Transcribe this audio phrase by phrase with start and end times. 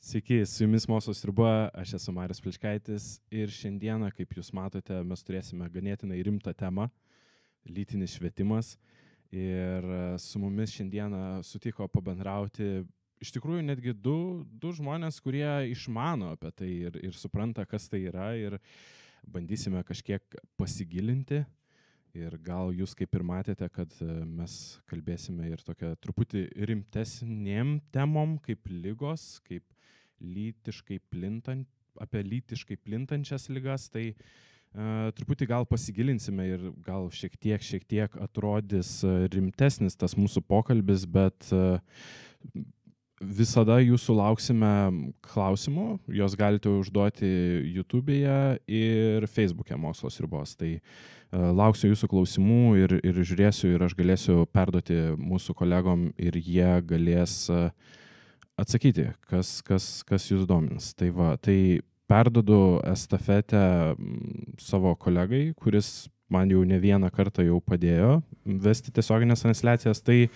[0.00, 5.22] Sveiki, su jumis Mosos riba, aš esu Marius Pliškaitis ir šiandieną, kaip jūs matote, mes
[5.22, 6.88] turėsime ganėtinai rimtą temą-
[7.74, 8.76] lytinis švietimas.
[9.30, 12.82] Ir e, su mumis šiandieną sutiko pabendrauti
[13.20, 18.02] iš tikrųjų netgi du, du žmonės, kurie išmano apie tai ir, ir supranta, kas tai
[18.08, 18.58] yra ir
[19.28, 20.24] bandysime kažkiek
[20.58, 21.44] pasigilinti.
[22.18, 24.52] Ir gal jūs kaip ir matėte, kad e, mes
[24.90, 29.62] kalbėsime ir tokia truputį rimtesnėm temom, kaip lygos, kaip
[30.18, 31.68] lytiškai plintant,
[32.02, 38.18] apie lytiškai plintančias lygas, tai uh, truputį gal pasigilinsime ir gal šiek tiek, šiek tiek
[38.20, 39.00] atrodys
[39.32, 41.80] rimtesnis tas mūsų pokalbis, bet uh,
[43.20, 44.74] visada jūsų lauksime
[45.24, 45.86] klausimų,
[46.20, 47.32] juos galite užduoti
[47.78, 48.36] YouTube'e
[48.68, 50.52] ir Facebook'e mokslos ribos.
[50.60, 56.38] Tai uh, lauksiu jūsų klausimų ir, ir žiūrėsiu ir aš galėsiu perduoti mūsų kolegom ir
[56.38, 57.68] jie galės uh,
[58.60, 60.92] atsakyti, kas, kas, kas jūs domins.
[60.98, 63.62] Tai va, tai perdodu estafetę
[63.94, 68.20] mm, savo kolegai, kuris man jau ne vieną kartą jau padėjo
[68.62, 70.30] vesti tiesioginės transliacijas, tai e,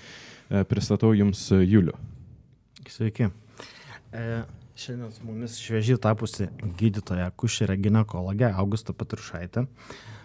[0.70, 1.94] pristatau jums Juliu.
[2.90, 3.28] Sveiki.
[4.11, 4.24] E,
[4.78, 6.48] šiandien su mumis šviežiai tapusi
[6.80, 9.68] gydytoja kušerė gynekologė Augusta Patrušaitė.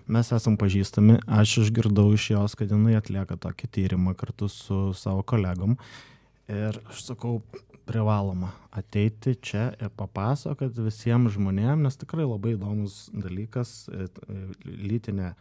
[0.09, 5.21] Mes esam pažįstami, aš išgirdau iš jos, kad jinai atlieka tokį tyrimą kartu su savo
[5.21, 5.75] kolegom.
[6.49, 7.35] Ir aš sakau,
[7.89, 15.31] privaloma ateiti čia ir papasakoti visiems žmonėms, nes tikrai labai įdomus dalykas, e, e, lytinė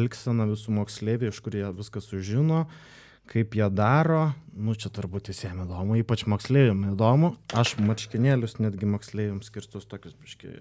[0.00, 2.64] elgsena visų moksleivių, iš kurie viską sužino,
[3.28, 7.34] kaip jie daro, nu čia turbūt visiems įdomu, ypač moksleiviams įdomu.
[7.56, 10.52] Aš mačkinėlius netgi moksleiviams skirtus tokius, biški,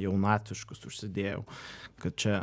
[0.00, 1.44] jaunatiškus užsidėjau,
[2.02, 2.42] kad čia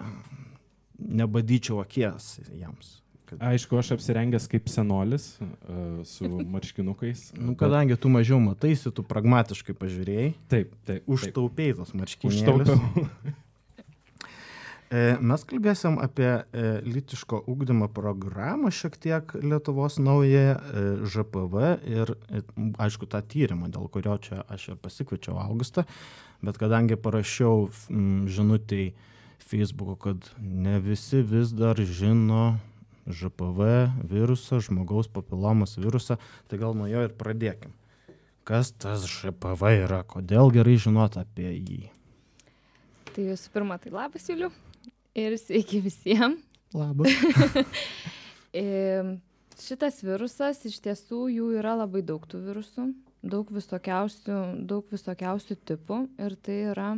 [1.00, 3.00] nebadyčiau akies jiems.
[3.30, 3.44] Kad...
[3.46, 7.30] Aišku, aš apsirengęs kaip senolis uh, su marškinukais.
[7.38, 10.32] nu, kadangi tu mažiau mataisi, tu pragmatiškai pažiūrėjai.
[10.50, 11.06] Taip, taip.
[11.10, 12.74] Užtaupiai tos marškinėlius.
[12.74, 13.38] Užtaupiau.
[14.90, 20.56] E, mes kalbėsim apie e, lytiško ūkdymo programą, šiek tiek Lietuvos naują
[21.06, 22.12] ŽPV ir,
[22.82, 25.86] aišku, tą tyrimą, dėl kurio čia aš ir pasikviečiau Augustą,
[26.46, 28.92] bet kadangi parašiau žinutį
[29.50, 32.60] Facebook'u, kad ne visi vis dar žino
[33.10, 37.74] žpv virusą žmogaus papilomos virusą tai gal nuo jo ir pradėkim.
[38.46, 40.04] Kas tas žpv yra?
[40.06, 41.82] Kodėl gerai žinot apie jį?
[43.10, 44.52] Tai visų pirma tai labas juliau
[45.18, 47.10] ir sveiki visiems labas.
[49.60, 52.88] Šitas virusas iš tiesų jų yra labai daug tų virusų
[53.22, 56.90] daug visokiausių daug visokiausių tipų ir tai yra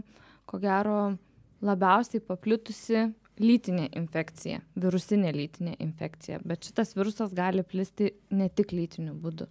[0.46, 1.16] ko gero
[1.62, 3.08] labiausiai paplitusi
[3.42, 9.48] lytinė infekcija, virusinė lytinė infekcija, bet šitas virusas gali plisti ne tik lytiniu būdu.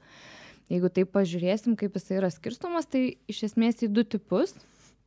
[0.70, 4.54] Jeigu taip pažiūrėsim, kaip jisai yra skirstomas, tai iš esmės į du tipus.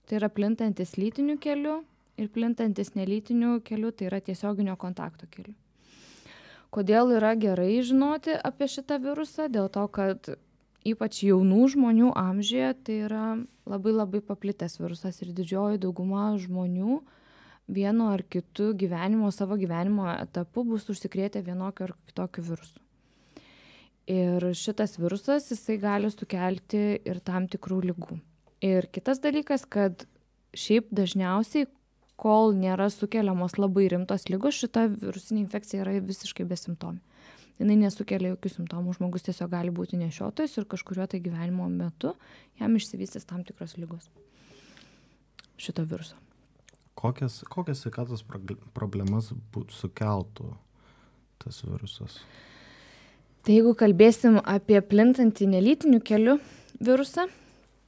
[0.03, 1.77] Tai yra plintantis lytiniu keliu
[2.19, 5.53] ir plintantis nelytiniu keliu, tai yra tiesioginio kontakto keliu.
[6.73, 9.47] Kodėl yra gerai žinoti apie šitą virusą?
[9.53, 10.33] Dėl to, kad
[10.87, 13.25] ypač jaunų žmonių amžiuje tai yra
[13.69, 17.01] labai labai paplitęs virusas ir didžioji dauguma žmonių
[17.73, 22.81] vienu ar kitu gyvenimo, savo gyvenimo etapu bus užsikrėtę vienokiu ar kitokiu virusu.
[24.11, 28.19] Ir šitas virusas, jisai gali sukelti ir tam tikrų lygų.
[28.63, 30.03] Ir kitas dalykas, kad
[30.55, 31.69] šiaip dažniausiai,
[32.19, 36.99] kol nėra sukeliamos labai rimtos lygos, šita virusinė infekcija yra visiškai besimptomi.
[37.59, 42.15] Jis nesukelia jokių simptomų, žmogus tiesiog gali būti nešiotojas ir kažkurio tai gyvenimo metu
[42.59, 44.09] jam išsivystys tam tikros lygos
[45.61, 46.17] šito viruso
[47.03, 48.23] kokias, kokias sveikatos
[48.73, 49.31] problemas
[49.75, 50.53] sukeltų
[51.43, 52.19] tas virusas?
[53.43, 56.37] Tai jeigu kalbėsim apie plintantį nelytinių kelių
[56.83, 57.27] virusą,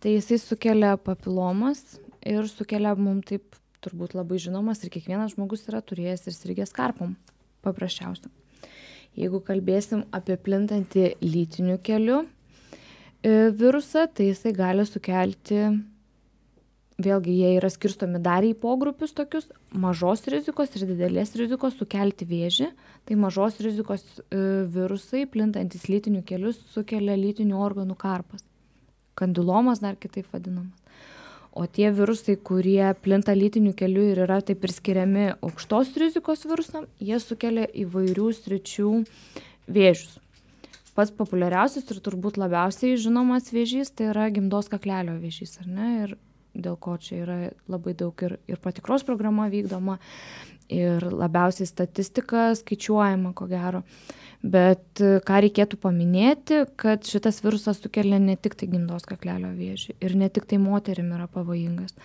[0.03, 3.55] tai jisai sukelia papilomas ir sukelia mums taip
[3.85, 7.15] turbūt labai žinomas ir kiekvienas žmogus yra turėjęs ir sirgęs karpom,
[7.63, 8.31] paprasčiausia.
[9.15, 15.61] Jeigu kalbėsim apie plintantį lytinių kelių e, virusą, tai jisai gali sukelti
[17.01, 22.69] vėlgi jie yra skirstomi dar į pogrupius tokius mažos rizikos ir didelės rizikos sukelti vėžį.
[23.07, 24.41] Tai mažos rizikos e,
[24.71, 28.43] virusai plintantys lytiniu keliu sukelia lytinių organų karpas.
[29.15, 30.84] Kandilomas dar kitaip vadinamas
[31.55, 37.19] o tie virusai kurie plinta lytiniu keliu ir yra taip priskiriami aukštos rizikos virusam jie
[37.23, 38.91] sukelia įvairių sričių
[39.77, 40.19] vėžius
[40.95, 46.15] pats populiariausias ir turbūt labiausiai žinomas vėžys tai yra gimdos kaklelio vėžys ar ne ir
[46.55, 47.37] dėl ko čia yra
[47.71, 49.97] labai daug ir, ir patikros programa vykdoma.
[50.71, 53.83] Ir labiausiai statistika skaičiuojama, ko gero.
[54.45, 59.97] Bet e, ką reikėtų paminėti, kad šitas virusas sukelia ne tik tai gimdos kaklelio vėžį
[60.05, 61.95] ir ne tik tai moterim yra pavojingas.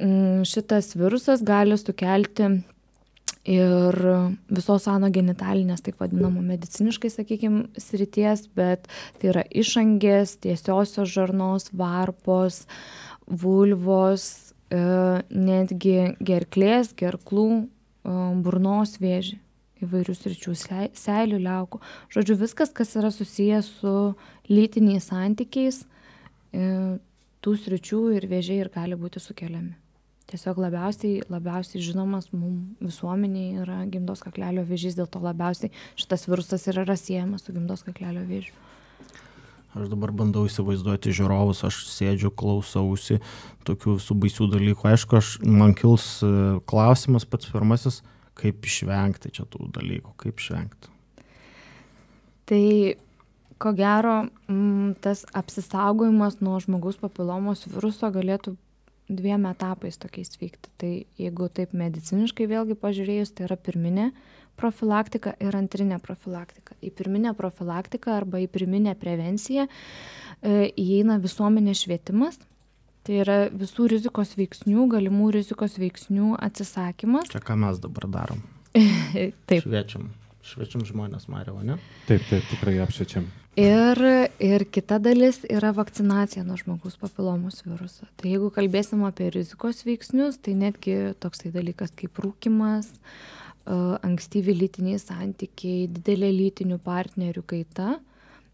[0.00, 2.48] Mm, šitas virusas gali sukelti
[3.48, 3.98] ir
[4.50, 8.86] visos anogenitalinės, taip vadinamų mediciniškai, sakykime, srities, bet
[9.18, 12.62] tai yra išangės, tiesiosios žarnos, varpos,
[13.26, 19.38] vulvos, netgi gerklės, gerklų, e, burnos vėžį
[19.82, 20.54] įvairių sričių,
[20.94, 21.80] seilių, liaukų.
[22.14, 23.94] Žodžiu, viskas, kas yra susijęs su
[24.48, 25.82] lytiniais santykiais,
[26.54, 26.98] e,
[27.42, 29.74] tų sričių ir vėžiai ir gali būti sukeliami.
[30.30, 36.64] Tiesiog labiausiai, labiausiai žinomas mums visuomeniai yra gimdos kaklelio vėžys, dėl to labiausiai šitas virusas
[36.70, 38.54] yra siejamas su gimdos kaklelio vėžiu.
[39.72, 43.22] Aš dabar bandau įsivaizduoti žiūrovus, aš sėdžiu, klausausi
[43.64, 44.88] tokių su baisių dalykų.
[44.90, 46.32] Aišku, aš, man kils e,
[46.68, 48.02] klausimas pats pirmasis,
[48.36, 50.92] kaip išvengti čia tų dalykų, kaip išvengti.
[52.52, 52.66] Tai
[53.62, 54.16] ko gero,
[55.00, 58.56] tas apsisaugojimas nuo žmogaus papilomos viruso galėtų
[59.12, 60.72] dviem etapais tokiais vykti.
[60.80, 64.10] Tai jeigu taip mediciniškai vėlgi pažiūrėjus, tai yra pirminė
[64.58, 66.76] profilaktika ir antrinė profilaktika.
[66.82, 72.40] Į pirminę profilaktiką arba į pirminę prevenciją e, įeina visuomenės švietimas.
[73.02, 77.32] Tai yra visų rizikos veiksnių, galimų rizikos veiksnių atsisakymas.
[77.32, 78.42] Čia ką mes dabar darom.
[79.48, 79.64] taip.
[79.64, 80.12] Šviečiam.
[80.42, 81.78] Šviečiam žmonės, Mario, ne?
[82.08, 83.28] Taip, taip, tikrai apšviečiam.
[83.58, 83.98] Ir,
[84.40, 88.06] ir kita dalis yra vakcinacija nuo žmogaus papilomos viruso.
[88.16, 92.88] Tai jeigu kalbėsim apie rizikos veiksnius, tai netgi toksai dalykas kaip rūkimas,
[93.66, 97.98] ankstyvi lytiniai santykiai, didelė lytinių partnerių kaita,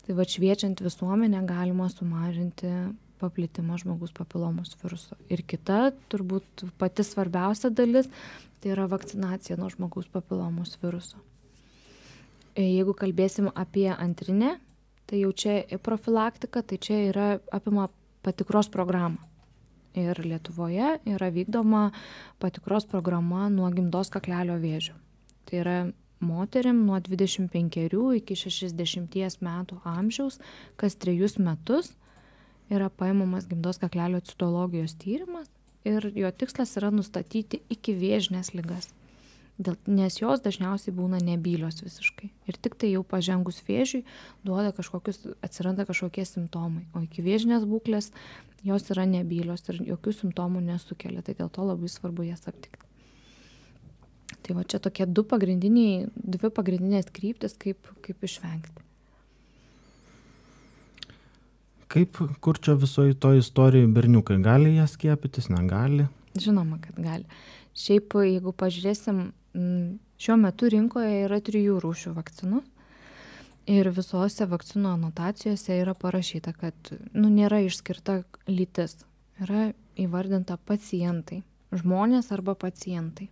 [0.04, 2.72] tai va šviečiant visuomenę galima sumažinti
[3.18, 5.16] paplitimą žmogus papilomos viruso.
[5.32, 8.06] Ir kita, turbūt pati svarbiausia dalis,
[8.62, 11.18] tai yra vakcinacija nuo žmogaus papilomos viruso.
[12.58, 14.56] Jeigu kalbėsim apie antrinę
[15.08, 17.88] tai jau čia profilaktika, tai čia yra apima
[18.22, 19.16] patikros programą.
[19.98, 21.88] Ir Lietuvoje yra vykdoma
[22.38, 24.94] patikros programa nuo gimdos kaklelio vėžio.
[25.48, 25.78] Tai yra
[26.20, 30.38] moterim nuo 25 iki 60 metų amžiaus,
[30.76, 31.92] kas trejus metus
[32.70, 35.50] yra paimamas gimdos kaklelio citologijos tyrimas
[35.88, 38.92] ir jo tikslas yra nustatyti iki vėžinės lygas
[39.58, 42.30] dėl, nes jos dažniausiai būna nebylios visiškai.
[42.48, 44.04] Ir tik tai jau pažengus vėžiui
[44.46, 46.86] duoda kažkokius, atsiranda kažkokie simptomai.
[46.94, 48.12] O iki vėžinės būklės
[48.66, 51.22] jos yra nebylios ir jokių simptomų nesukelia.
[51.22, 52.84] Tai dėl to labai svarbu jas aptikti.
[54.42, 58.84] Tai va čia tokie du pagrindiniai, dvi pagrindinės kryptis, kaip, kaip išvengti.
[61.88, 66.04] Kaip, kur čia visoje to istorijoje berniukai gali jas skiepytis, negali?
[66.36, 67.24] Žinoma, kad gali.
[67.78, 69.30] Šiaip, jeigu pažiūrėsim
[70.20, 72.60] šiuo metu rinkoje yra trijų rūšių vakcinų.
[73.68, 78.96] Ir visose vakcinų anotacijose yra parašyta, kad nu, nėra išskirta lytis.
[79.44, 81.42] Yra įvardinta pacientai.
[81.76, 83.28] Žmonės arba pacientai.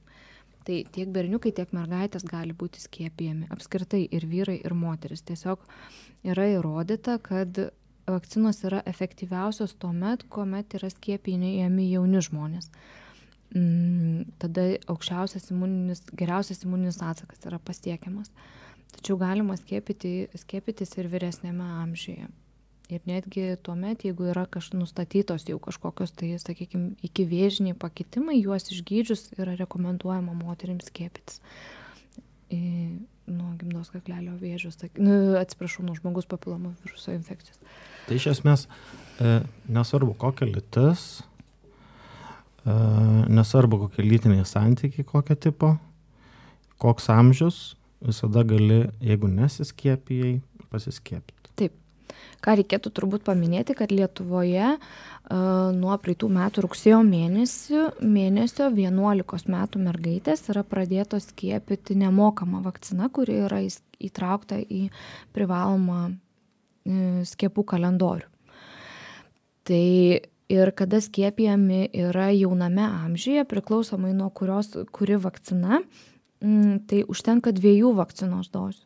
[0.66, 3.46] Tai tiek berniukai, tiek mergaitės gali būti skiepijami.
[3.54, 5.22] Apskritai ir vyrai, ir moteris.
[5.24, 5.62] Tiesiog
[6.26, 7.60] yra įrodyta, kad
[8.06, 12.68] vakcinos yra efektyviausios tuo met, kuomet yra skiepijami jauni žmonės.
[13.54, 18.32] Mm, tada aukščiausias imuninis, geriausias imuninis atsakas yra pasiekiamas.
[18.96, 22.28] Tačiau galima skiepyti, skiepytis ir vyresnėme amžiuje.
[22.86, 28.38] Ir netgi tuo met, jeigu yra kaž, nustatytos jau kažkokios, tai, sakykime, iki vėžiniai pakitimai,
[28.38, 31.40] juos išgydžius yra rekomenduojama moteriams skiepytis.
[32.54, 32.60] Į,
[33.26, 34.70] nuo gimdos kaklelio vėžio,
[35.02, 37.58] nu, atsiprašau, nuo žmogus papilomų viruso infekcijos.
[38.06, 38.68] Tai iš esmės
[39.18, 41.08] e, nesvarbu kokia lytis,
[42.66, 45.74] nesvarbu kokie lytiniai santykiai, kokio tipo,
[46.82, 50.38] koks amžius, visada gali, jeigu nesiskiepijai,
[50.72, 51.52] pasiskiepyti.
[51.58, 51.74] Taip.
[52.44, 59.82] Ką reikėtų turbūt paminėti, kad Lietuvoje uh, nuo praeitų metų rugsėjo mėnesio, mėnesio 11 metų
[59.82, 64.86] mergaitės yra pradėtos skiepyti nemokamą vakciną, kuri yra įtraukta į
[65.34, 68.30] privalomą uh, skiepų kalendorių.
[69.66, 69.86] Tai
[70.52, 77.94] ir kada skiepijami yra jauname amžiuje, priklausomai nuo kurios, kuri vakcina, mm, tai užtenka dviejų
[77.96, 78.84] vakcinos dozių.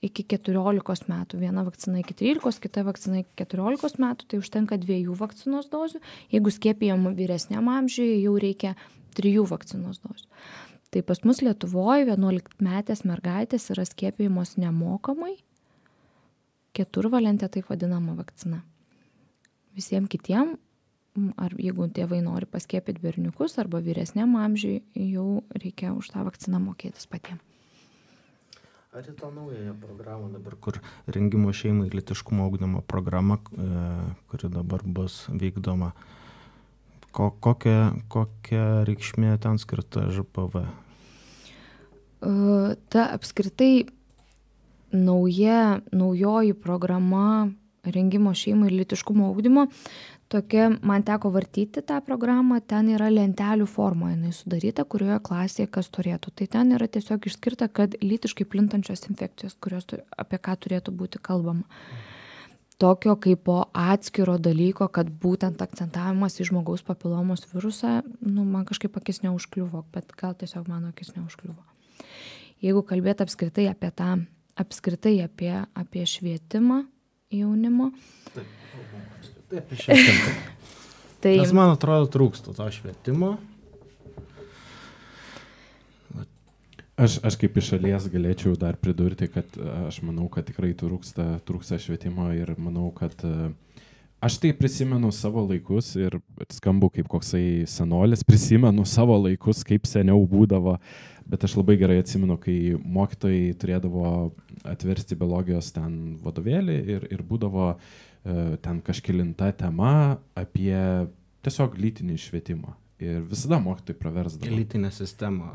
[0.00, 1.40] Iki 14 metų.
[1.42, 6.00] Viena vakcina iki 13, kita vakcina iki 14 metų, tai užtenka dviejų vakcinos dozių.
[6.32, 8.76] Jeigu skiepijam vyresniam amžiuje, jau reikia
[9.18, 10.24] trijų vakcinos dozių.
[10.90, 15.36] Tai pas mus Lietuvoje 11 metės mergaitės yra skiepijamos nemokamai,
[16.74, 18.64] keturvalentė taip vadinama vakcina.
[19.76, 20.58] Visiems kitiems
[21.40, 27.08] ar jeigu tėvai nori paskiepyti berniukus arba vyresniam amžiui, jau reikia už tą vakciną mokėtis
[27.10, 27.44] patiems.
[28.90, 33.68] Ar į tą naująją programą dabar, kur rengimo šeimai litiškumo augdymo programa, e,
[34.26, 35.92] kuri dabar bus vykdoma,
[37.14, 40.64] ko, kokia, kokia reikšmė ten skirta ŽPV?
[40.66, 42.32] E,
[42.90, 43.86] ta apskritai
[44.90, 47.46] nauja, naujoji programa
[47.86, 49.68] rengimo šeimai ir litiškumo augdymo
[50.30, 55.90] tokia man teko vartyti tą programą ten yra lentelių forma jinai sudaryta kurioje klasėje kas
[55.90, 56.32] turėtų.
[56.38, 61.66] Tai ten yra tiesiog išskirta kad lytiškai plintančios infekcijos kurios apie ką turėtų būti kalbama.
[62.80, 69.20] Tokio kaipo atskiro dalyko kad būtent akcentavimas į žmogaus papilomos virusą nu man kažkaip akis
[69.26, 71.60] neužkliuvo bet gal tiesiog mano akis neužkliuvo.
[72.62, 74.14] Jeigu kalbėt apskritai apie tą
[74.60, 76.84] apskritai apie apie švietimą
[77.34, 77.90] jaunimo
[78.32, 80.34] taip Taip, apie švietimą.
[81.22, 81.32] tai...
[81.40, 83.34] Nes man atrodo trūksta to švietimo.
[87.00, 89.56] Aš, aš kaip iš šalies galėčiau dar pridurti, kad
[89.88, 93.14] aš manau, kad tikrai trūksta, trūksta švietimo ir manau, kad
[94.20, 96.18] aš tai prisimenu savo laikus ir
[96.52, 100.76] skambu kaip koksai senolis, prisimenu savo laikus, kaip seniau būdavo,
[101.30, 104.12] bet aš labai gerai atsimenu, kai mokytojai turėdavo
[104.68, 110.76] atversti biologijos ten vadovėlį ir, ir būdavo uh, E, ten kažkilinta tema apie
[111.44, 112.74] tiesiog lytinį švietimą.
[113.00, 114.52] Ir visada mokytojai praversdavo.
[114.52, 115.54] Lytinę sistemą,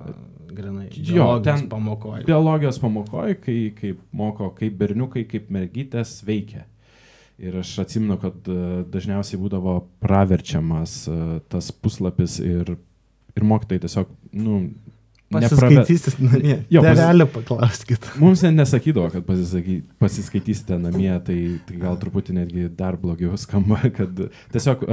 [0.50, 0.88] grinai.
[0.98, 2.24] Jo, ten pamokoje.
[2.26, 6.64] Biologijos pamokoje, kai, kai moko, kaip berniukai, kaip mergytės veikia.
[7.38, 8.58] Ir aš atsimenu, kad e,
[8.90, 11.20] dažniausiai būdavo praverčiamas e,
[11.52, 12.78] tas puslapis ir,
[13.36, 14.58] ir mokytojai tiesiog, nu,
[15.36, 16.58] Pasiskaitysit namie.
[16.72, 18.08] Jo, Nerealiai paklauskit.
[18.22, 19.26] Mums nesakydavo, kad
[20.02, 24.86] pasiskaitysite namie, tai, tai gal truputį netgi dar blogiau skamba, kad tiesiog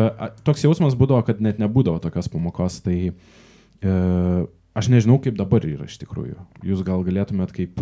[0.46, 3.94] toks jausmas būdavo, kad net nebūdavo tokios pamokos, tai e,
[4.78, 6.36] aš nežinau, kaip dabar yra iš tikrųjų.
[6.66, 7.80] Jūs gal galėtumėt kaip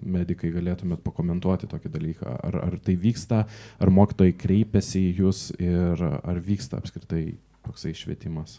[0.00, 3.44] medikai galėtumėt pakomentuoti tokį dalyką, ar, ar tai vyksta,
[3.80, 7.24] ar mokytojai kreipiasi į jūs ir ar vyksta apskritai
[7.66, 8.58] toksai švietimas.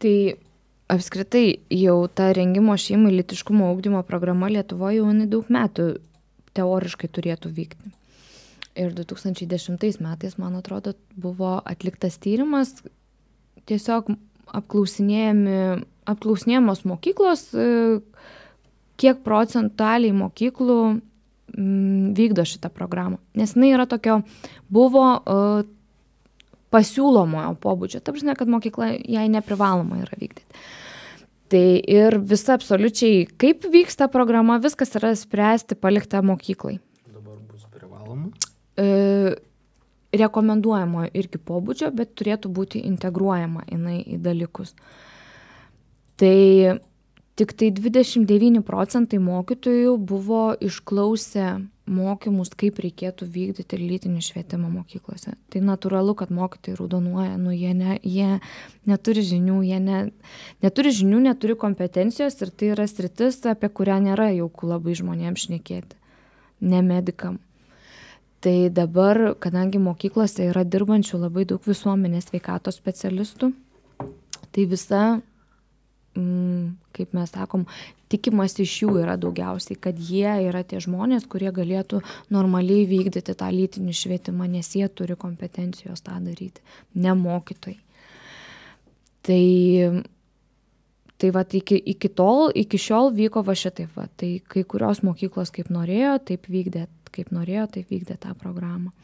[0.00, 0.14] Tai
[0.90, 5.84] apskritai jau ta rengimo šeimai lytiškumo ugdymo programa Lietuvoje jau jinai daug metų
[6.56, 7.86] teoriškai turėtų vykti.
[8.80, 12.68] Ir 2010 metais, man atrodo, buvo atliktas tyrimas,
[13.70, 14.04] tiesiog
[14.54, 17.42] apklausinėjamos mokyklos,
[19.00, 20.80] kiek procentaliai mokyklų
[22.16, 23.16] vykdo šitą programą.
[23.34, 24.14] Nes jinai yra tokio,
[24.70, 25.20] buvo
[26.70, 28.00] pasiūlomojo pobūdžio.
[28.02, 30.46] Ta prasme, kad mokykla jai neprivaloma yra vykdyti.
[31.50, 36.76] Tai ir visa absoliučiai, kaip vyksta programa, viskas yra spręsti, palikta mokyklai.
[37.10, 38.30] Dabar bus privaloma?
[38.78, 38.86] E,
[40.14, 44.76] rekomenduojamo irgi pobūdžio, bet turėtų būti integruojama jinai į dalykus.
[46.20, 46.36] Tai
[47.40, 55.32] tik tai 29 procentai mokytojų buvo išklausę mokymus, kaip reikėtų vykdyti lytinį švietimą mokyklose.
[55.48, 58.38] Tai natūralu, kad mokytojai raudonuoja, nu jie, ne, jie
[58.88, 60.02] neturi žinių, jie ne,
[60.60, 65.96] neturi žinių, neturi kompetencijos ir tai yra sritis, apie kurią nėra jaukų labai žmonėms šnekėti,
[66.60, 67.40] ne medikam.
[68.44, 73.50] Tai dabar, kadangi mokyklose yra dirbančių labai daug visuomenės veikatos specialistų,
[74.52, 75.02] tai visa
[76.18, 77.64] mm, kaip mes sakom,
[78.10, 82.02] tikimasi iš jų yra daugiausiai, kad jie yra tie žmonės, kurie galėtų
[82.34, 86.64] normaliai vykdyti tą lytinį švietimą, nes jie turi kompetencijos tą daryti,
[86.94, 87.78] ne mokytojai.
[89.20, 89.42] Tai,
[91.20, 95.52] tai va, iki, iki tol, iki šiol vyko va šitaip, va, tai kai kurios mokyklos
[95.54, 98.94] kaip norėjo, taip vykdė, kaip norėjo, taip vykdė tą programą.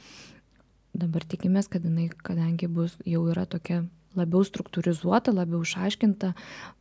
[0.96, 3.82] Dabar tikimės, kad jinai, kadangi bus, jau yra tokia
[4.16, 6.32] labiau struktūrizuota, labiau išaiškinta,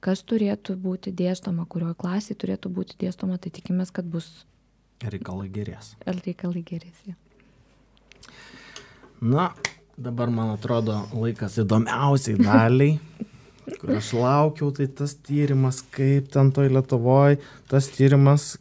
[0.03, 4.45] kas turėtų būti dėstoma, kurioje klasėje turėtų būti dėstoma, tai tikimės, kad bus.
[5.03, 5.93] Reikalai gerės.
[6.07, 7.03] Ir reikalai gerės.
[7.05, 7.15] Ja.
[9.21, 9.49] Na,
[9.97, 12.99] dabar man atrodo laikas įdomiausiai daliai.
[13.79, 17.39] kur aš laukiau, tai tas tyrimas, kaip ten toj Lietuvoje,
[17.71, 18.55] tas tyrimas,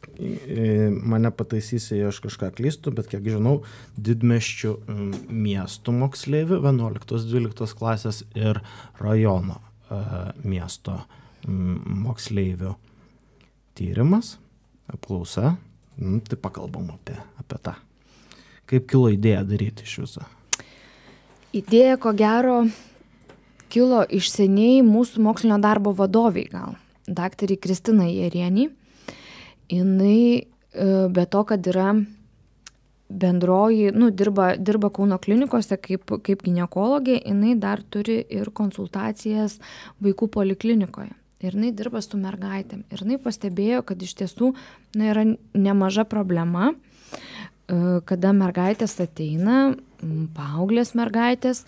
[1.04, 3.58] mane pataisysi, aš kažką klystu, bet kiek žinau,
[3.96, 4.74] didmeščių
[5.28, 8.62] miestų moksleivių, 11-12 klasės ir
[9.00, 10.00] rajono e,
[10.46, 10.98] miesto
[11.46, 12.72] moksleivių
[13.76, 14.38] tyrimas,
[14.88, 15.56] apklausa,
[15.98, 17.76] tai pakalbam apie, apie tą.
[18.70, 20.24] Kaip kilo idėja daryti iš viso?
[21.54, 22.62] Idėja, ko gero,
[23.74, 26.76] kilo iš seniai mūsų mokslinio darbo vadoviai gal,
[27.06, 28.68] daktarį Kristinai Jerienį.
[29.72, 31.94] Jinai, e, be to, kad yra
[33.08, 39.58] bendroji, nu, dirba, dirba Kauno klinikose kaip, kaip gynekologė, jinai dar turi ir konsultacijas
[40.04, 41.12] vaikų poliklinikoje.
[41.44, 42.86] Ir jinai dirba su mergaitėm.
[42.88, 44.54] Ir jinai pastebėjo, kad iš tiesų
[44.96, 49.74] na, yra nemaža problema, e, kada mergaitės ateina,
[50.36, 51.64] paauglės mergaitės,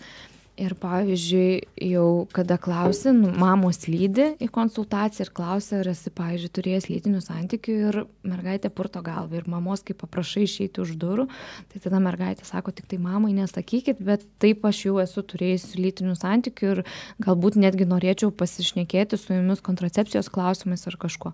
[0.57, 6.51] ir pavyzdžiui jau kada klausi nu mamos lydi į konsultaciją ir klausia ar esi pavyzdžiui
[6.57, 11.27] turėjęs lytinių santykių ir mergaitė purto galvą ir mamos kai paprašai išeiti už durų
[11.71, 16.71] tai tada mergaitė sako tiktai mamai nesakykit bet taip aš jau esu turėjusi lytinių santykių
[16.73, 16.83] ir
[17.23, 21.33] galbūt netgi norėčiau pasišnekėti su jumis kontracepcijos klausimais ar kažkuo.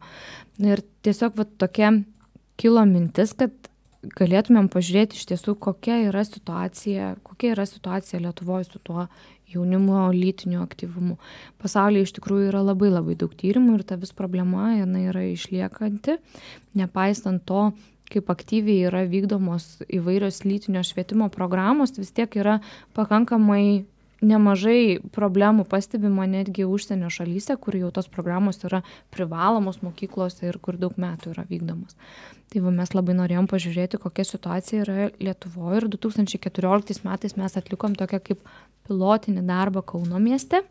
[0.59, 1.95] Na ir tiesiog va tokia
[2.59, 3.72] kilo mintis kad
[4.17, 9.07] galėtumėm pažiūrėti iš tiesų, kokia yra situacija, kokia yra situacija Lietuvoje su tuo
[9.53, 11.17] jaunimo lytiniu aktyvumu.
[11.61, 16.17] Pasaulyje iš tikrųjų yra labai labai daug tyrimų ir ta vis problema, jinai yra išliekanti,
[16.79, 17.71] nepaisant to,
[18.13, 22.59] kaip aktyviai yra vykdomos įvairios lytinio švietimo programos, vis tiek yra
[22.97, 23.85] pakankamai
[24.23, 28.81] nemažai problemų pastebima netgi užsienio šalyse, kur jau tos programos yra
[29.13, 31.97] privalomos mokyklose ir kur daug metų yra vykdomos.
[32.53, 37.35] Tai va mes labai norėjom pažiūrėti kokia situacija yra lietuvoj ir du tūkstančiai keturioliktais metais
[37.39, 38.43] mes atlikom tokią kaip
[38.87, 40.63] pilotinį darbą kauno mieste.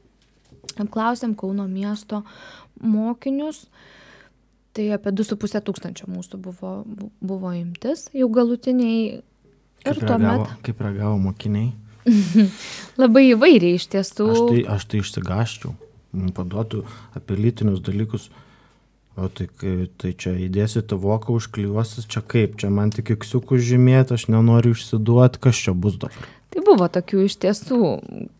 [0.78, 2.22] Apklausėm kauno miesto
[2.80, 3.66] mokinius.
[4.72, 6.70] Tai apie du su puse tūkstančio mūsų buvo
[7.20, 9.20] buvo imtis jau galutiniai.
[9.82, 11.72] Ir tuomet kaip reagavo mokiniai
[13.02, 14.28] labai įvairiai iš tiesų.
[14.32, 15.74] Aš tai aš tai išsigąsčiau
[16.12, 16.84] man paduotų
[17.18, 18.30] apie lytinius dalykus.
[19.12, 19.44] O tai
[20.00, 24.72] tai čia įdėsit į voką užklijuosit čia kaip čia man tik iksiukus žymėt aš nenoriu
[24.72, 26.30] išsiduot kas čia bus dabar?
[26.52, 27.80] Tai buvo tokių iš tiesų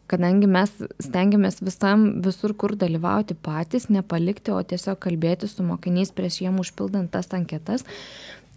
[0.09, 6.40] kadangi mes stengiamės visam visur kur dalyvauti patys nepalikti o tiesiog kalbėtis su mokiniais prieš
[6.47, 7.85] jiem užpildant tas anketas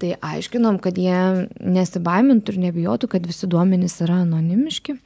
[0.01, 4.99] tai aiškinom kad jie nesibaimintų ir nebijotų kad visi duomenys yra anonimiški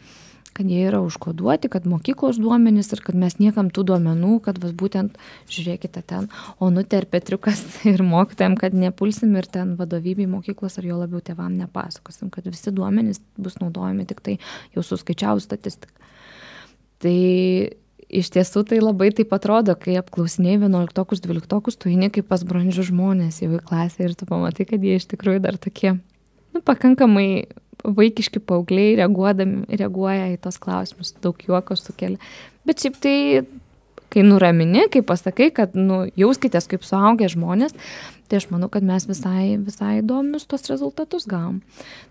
[0.60, 4.74] kad jie yra užkoduoti, kad mokyklos duomenys ir kad mes niekam tų duomenų, kad vas
[4.76, 5.16] būtent
[5.48, 6.28] žiūrėkite ten,
[6.60, 11.56] o nuterpė triukas ir mokytojams, kad nepulsim ir ten vadovybei mokyklos ar jo labiau tėvam
[11.62, 14.36] nepasakosim, kad visi duomenys bus naudojami tik tai
[14.76, 15.96] jau suskaičiavus statistiką.
[17.00, 17.20] Tai
[18.10, 23.42] iš tiesų tai labai taip atrodo, kai apklausinėjai 11-12, tu eini kaip pas brandžių žmonės
[23.44, 25.96] jau į klasę ir tu pamatai, kad jie iš tikrųjų dar tokie,
[26.54, 27.30] nu, pakankamai
[27.86, 32.20] vaikiški paaugliai reaguodami, reaguoja į tos klausimus, daug juoko sukelia.
[32.68, 33.16] Bet šiaip tai,
[34.14, 37.76] kai nuramini, kai pasakai, kad nu, jauskitės kaip suaugę žmonės,
[38.30, 41.62] tai aš manau, kad mes visai, visai įdomius tos rezultatus gavom.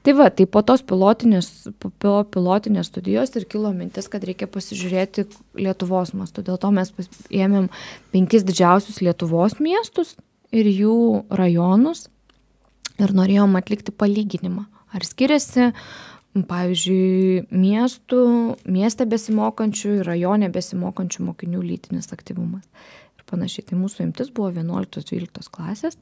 [0.06, 5.28] Tai va, tai po tos pilotinės, po pilotinės studijos ir kilo mintis, kad reikia pasižiūrėti
[5.58, 6.42] Lietuvos mastu.
[6.46, 6.94] Dėl to mes
[7.30, 7.70] ėmėm
[8.14, 10.16] penkis didžiausius Lietuvos miestus
[10.50, 10.98] ir jų
[11.30, 12.08] rajonus
[12.98, 15.72] ir norėjom atlikti palyginimą Ar skiriasi,
[16.48, 18.22] pavyzdžiui, miestų,
[18.70, 22.66] mieste besimokančių ir rajone besimokančių mokinių lytinis aktyvumas.
[23.18, 23.66] Ir panašiai.
[23.70, 25.98] Tai mūsų imtis buvo 11-12 klasės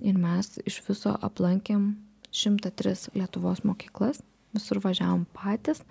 [0.00, 1.90] ir mes iš viso aplankėm
[2.34, 4.22] 103 Lietuvos mokyklas,
[4.54, 5.82] visur važiavom patys.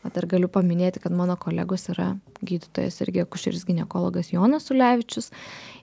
[0.00, 5.28] O dar galiu paminėti, kad mano kolegos yra gydytojas irgi akušeris gynekologas Jonas Ulevičius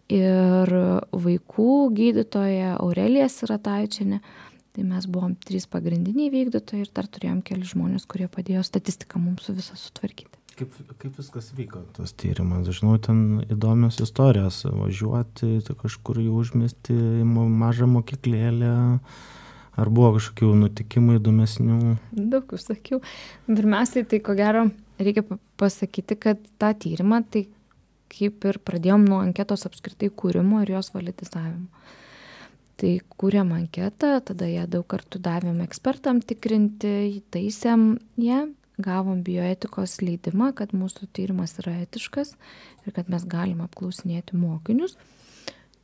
[0.10, 0.74] ir
[1.14, 4.24] vaikų gydytoja Aurelija Sirataičianė
[4.78, 9.48] tai mes buvom trys pagrindiniai vykdytojai ir dar turėjom kelis žmones kurie padėjo statistiką mums
[9.48, 10.38] su visa sutvarkyti.
[10.58, 12.70] Kaip kaip viskas vyko tas tyrimas?
[12.70, 14.64] Žinau ten įdomios istorijos.
[14.70, 18.72] Važiuoti kažkur į užmiestį į mažą mokyklėlę.
[19.78, 21.82] Ar buvo kažkokių nutikimų įdomesnių?
[22.14, 23.02] Daug visokių.
[23.50, 24.68] Pirmiausiai tai ko gero
[25.02, 25.26] reikia
[25.58, 27.48] pasakyti kad tą tyrimą tai
[28.14, 31.66] kaip ir pradėjom nuo anketos apskritai kūrimo ir jos valetizavimo
[32.78, 38.46] tai kūrėm anketą tada ją daug kartų davėm ekspertam tikrinti taisėm ją
[38.78, 42.36] gavom bioetikos leidimą kad mūsų tyrimas yra etiškas
[42.86, 44.98] ir kad mes galim apklausinėti mokinius.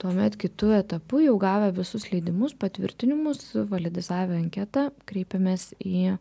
[0.01, 6.17] Tuomet kitu etapu jau gavę visus leidimus patvirtinimus validizavę anketą kreipėmės į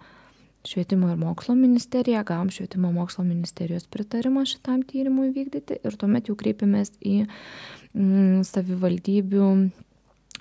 [0.68, 6.36] švietimo ir mokslo ministeriją gavom švietimo mokslo ministerijos pritarimą šitam tyrimui vykdyti ir tuomet jau
[6.38, 9.48] kreipėmės į mm, savivaldybių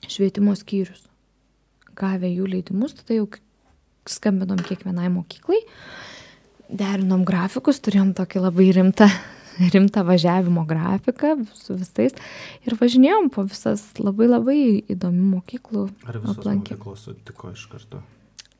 [0.09, 1.05] švietimo skyrius.
[1.97, 3.27] Gavę jų leidimus, tada jau
[4.09, 5.59] skambinom kiekvienai mokyklai,
[6.71, 9.07] derinom grafikus, turėjom tokį labai rimtą,
[9.73, 12.15] rimtą važiavimo grafiką su visais
[12.65, 14.59] ir važinėjom po visas labai labai
[14.95, 15.85] įdomių mokyklų.
[16.07, 16.77] Ar visos aplankė.
[16.79, 18.01] mokyklos sutiko iš karto?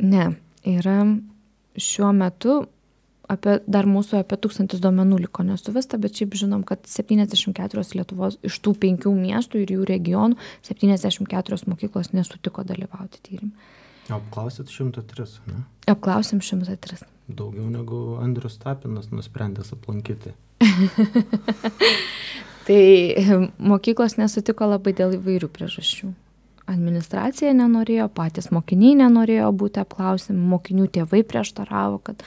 [0.01, 0.31] Ne,
[0.67, 0.99] yra
[1.79, 2.61] šiuo metu
[3.31, 8.39] apie dar mūsų apie tūkstantis duomenų liko nesuvesta bet šiaip žinom kad septyniasdešim keturios lietuvos
[8.47, 13.53] iš tų penkių miestų ir jų regionų septyniasdešim keturios mokyklos nesutiko dalyvauti tyrime
[14.11, 15.61] Apklausit 103, ne?
[15.91, 17.05] Apklausėm 103.
[17.31, 20.33] Daugiau negu Andrius Tapinas nusprendęs aplankyti.
[22.67, 22.81] Tai
[23.71, 26.11] mokyklos nesutiko labai dėl įvairių priežasčių.
[26.71, 32.21] Administracija nenorėjo, patys mokiniai nenorėjo būti apklausimi, mokinių tėvai prieštaravo, kad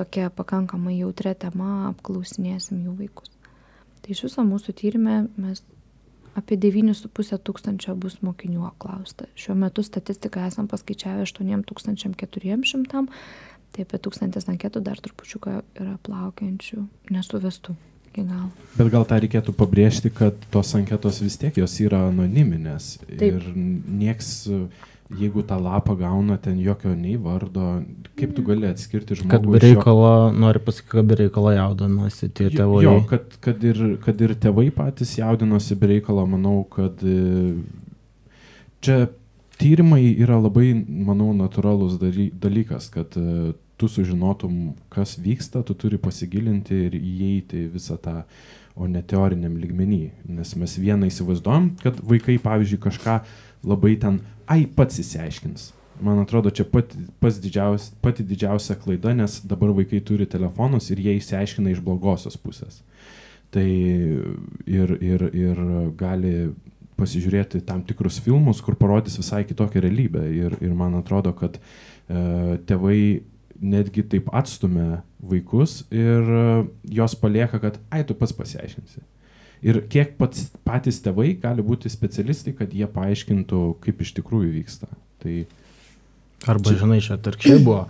[0.00, 3.36] tokia pakankamai jautria tema apklausinėsim jų vaikus.
[4.00, 5.60] Tai iš viso mūsų tyrimė mes
[6.38, 9.28] apie 9,5 tūkstančio bus mokinių apklausta.
[9.38, 13.04] Šiuo metu statistiką esam paskaičiavę 8400,
[13.74, 17.76] tai apie 1000 anketų dar trupučiuką yra plaukiančių, nesuvestų
[18.16, 18.48] galo.
[18.76, 22.96] Bet gal tą reikėtų pabrėžti, kad tos anketos vis tiek jos yra anoniminės.
[23.06, 23.22] Taip.
[23.28, 24.48] Ir nieks,
[25.18, 27.82] jeigu tą lapą gauna, ten jokio nei vardo,
[28.16, 29.30] kaip tu gali atskirti žmogų.
[29.32, 32.82] Kad be iš jo- reikalo, nori pasakyti, kad be reikalo jaudinasi tie tėvai.
[32.84, 37.56] Jo, kad, kad, ir, kad ir tėvai patys jaudinosi be reikalo, manau, kad e,
[38.80, 39.08] čia
[39.60, 45.98] tyrimai yra labai, manau, natūralus daly- dalykas, kad e, tu sužinotum, kas vyksta, tu turi
[46.00, 48.22] pasigilinti ir įeiti visą tą,
[48.76, 50.02] o ne teoriniam lygmenį.
[50.36, 53.18] Nes mes vieną įsivaizduojam, kad vaikai, pavyzdžiui, kažką
[53.66, 54.20] labai ten,
[54.50, 55.70] ai, pats įsiaiškins.
[56.00, 56.96] Man atrodo, čia pati,
[57.44, 62.80] didžiaus, pati didžiausia klaida, nes dabar vaikai turi telefonus ir jie įsiaiškina iš blogosios pusės.
[63.52, 65.60] Tai ir, ir, ir
[65.98, 66.34] gali
[67.00, 70.24] pasižiūrėti tam tikrus filmus, kur parodys visai kitokią realybę.
[70.36, 73.00] Ir, ir man atrodo, kad e, tėvai
[73.60, 76.44] netgi taip atstumia vaikus ir e,
[76.96, 79.04] jos palieka, kad, ai, tu pats pasiaiškinsi.
[79.66, 84.88] Ir kiek pats, patys tėvai gali būti specialistai, kad jie paaiškintų, kaip iš tikrųjų vyksta.
[85.20, 85.34] Tai
[86.48, 87.84] Arba, žinai, čia tarkščiai buvo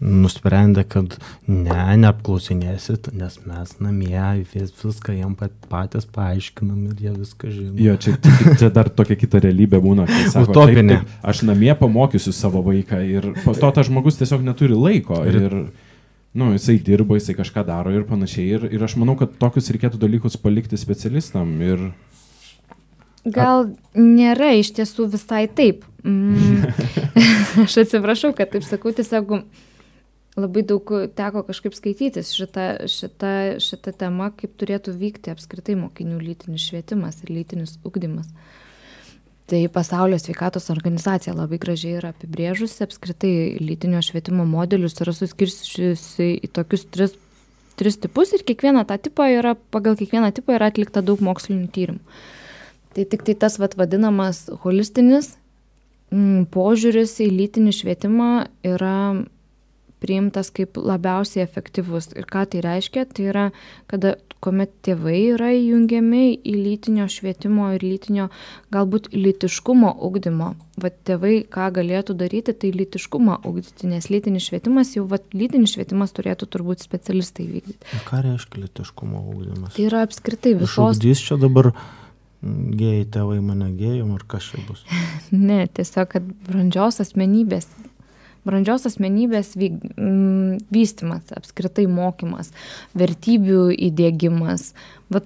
[0.00, 1.16] nusprendę, kad
[1.48, 7.74] ne, neapklausinėsit, nes mes namie vis, viską jiem pat, patys paaiškinam ir jie viską žino.
[7.80, 8.16] Jo, čia,
[8.60, 10.06] čia dar tokia kita realybė būna.
[10.28, 11.00] Sako, Utopinė.
[11.00, 15.22] Taip, taip, aš namie pamokysiu savo vaiką ir po to tas žmogus tiesiog neturi laiko.
[15.26, 15.58] Ir, ir
[16.36, 18.48] nu, jisai dirba, jisai kažką daro ir panašiai.
[18.56, 21.54] Ir, ir aš manau, kad tokius reikėtų dalykus palikti specialistam.
[21.64, 21.88] Ir
[23.26, 25.82] Gal nėra iš tiesų visai taip.
[26.06, 26.68] Mm.
[27.64, 29.40] Aš atsiprašau, kad taip sakau, tiesiog
[30.36, 36.68] labai daug teko kažkaip skaitytis šitą, šitą, šitą temą, kaip turėtų vykti apskritai mokinių lytinis
[36.68, 38.28] švietimas ir lytinis ugdymas.
[39.46, 46.50] Tai pasaulio sveikatos organizacija labai gražiai yra apibrėžusi apskritai lytinio švietimo modelius, yra suskiršiusi į
[46.50, 47.14] tokius tris,
[47.78, 52.18] tris tipus ir kiekvieną tą tipą yra, pagal kiekvieną tipą yra atlikta daug mokslinių tyrimų.
[52.96, 55.36] Tai tik tai tas vat, vadinamas holistinis
[56.10, 58.30] mm, požiūris į lytinį švietimą
[58.66, 58.98] yra
[60.02, 62.10] priimtas kaip labiausiai efektyvus.
[62.18, 63.06] Ir ką tai reiškia?
[63.14, 63.44] Tai yra,
[63.90, 68.28] kada kuomet tėvai yra įjungiami į lytinio švietimo ir lytinio,
[68.74, 70.52] galbūt lytiškumo ugdymo.
[70.78, 76.14] Vat tėvai ką galėtų daryti, tai lytiškumą ugdyti, nes lytinis švietimas jau, vat lytinis švietimas
[76.14, 77.90] turėtų turbūt specialistai vykdyti.
[77.96, 79.74] O ką reiškia litiškumo ūkdymas?
[79.74, 81.72] Tai yra apskritai visos Išugdys čia dabar
[82.44, 84.84] gėjai tėvai mane gėjom ar kas čia bus?
[85.48, 87.66] Ne, tiesiog, kad brandžios asmenybės,
[88.46, 92.52] brandžios asmenybės vyk, mm, vystimas, apskritai mokymas,
[92.98, 94.70] vertybių įdėgymas,
[95.12, 95.22] va,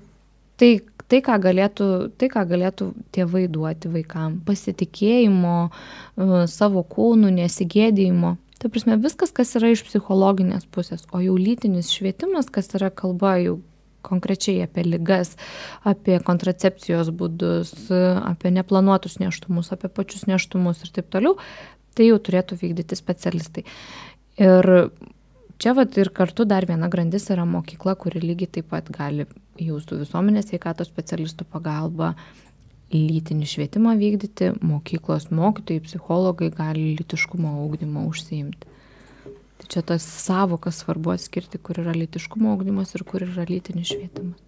[0.60, 0.72] tai,
[1.06, 1.88] tai, ką galėtų,
[2.20, 8.36] tai, ką galėtų tėvai duoti vaikam, pasitikėjimo, uh, savo kūnų, nesigėdėjimo.
[8.60, 13.38] Tai prasme, viskas, kas yra iš psichologinės pusės, o jau lytinis švietimas, kas yra kalba
[13.40, 13.60] jau
[14.04, 15.34] konkrečiai apie ligas,
[15.86, 21.38] apie kontracepcijos būdus, apie neplanuotus neštumus, apie pačius neštumus ir taip toliau,
[22.00, 23.66] tai jau turėtų vykdyti specialistai.
[24.40, 24.68] Ir
[25.60, 29.28] čia vat ir kartu dar viena grandis yra mokykla, kuri lygiai taip pat gali
[29.60, 32.14] jūsų visuomenės sveikatos specialistų pagalba
[32.90, 38.72] lytinį švietimą vykdyti, mokyklos mokytojai, psichologai gali lytiškumo augdymo užsiimti.
[39.60, 44.40] Tai čia tas savokas svarbu atskirti, kur yra lytiškumo augdymas ir kur yra lytinis švietimas.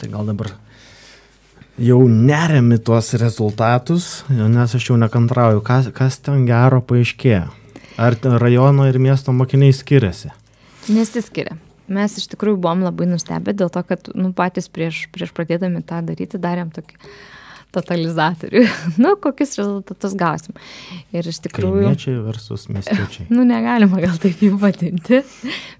[0.00, 0.50] Tai gal dabar
[1.78, 7.48] jau neriami tuos rezultatus, nes aš jau nekantrauju, kas, kas ten gero paaiškėjo.
[8.00, 10.30] Ar rajono ir miesto mokiniai skiriasi?
[10.88, 11.58] Nesiskiria.
[11.90, 15.98] Mes iš tikrųjų buvom labai nustebę dėl to, kad nu, patys prieš, prieš pradėdami tą
[16.06, 16.96] daryti darėm tokį
[17.74, 18.62] totalizatorių.
[19.02, 20.56] nu, kokius rezultatus gausim.
[21.14, 21.84] Ir iš tikrųjų...
[21.86, 23.28] Kaimiečiai versus miestiečiai.
[23.34, 25.20] Nu, negalima gal taip jų vadinti.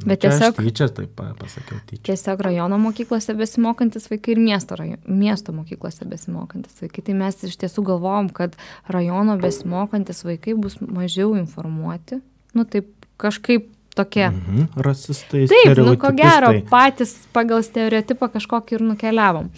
[0.05, 0.61] Bet Čia tiesiog...
[0.61, 2.05] Tyčia taip pa- pasakiau, tyčia.
[2.13, 7.05] Tiesiog rajono mokyklose besimokantis vaikai ir miesto, rajo, miesto mokyklose besimokantis vaikai.
[7.11, 8.57] Tai mes iš tiesų galvojom, kad
[8.89, 12.23] rajono besimokantis vaikai bus mažiau informuoti.
[12.55, 12.89] Nu taip
[13.21, 14.31] kažkaip tokie.
[14.31, 14.63] Mhm.
[14.77, 15.47] Rasistai.
[15.51, 19.51] Taip, nu ko gero, patys pagal stereotipą kažkokį ir nukeliavom.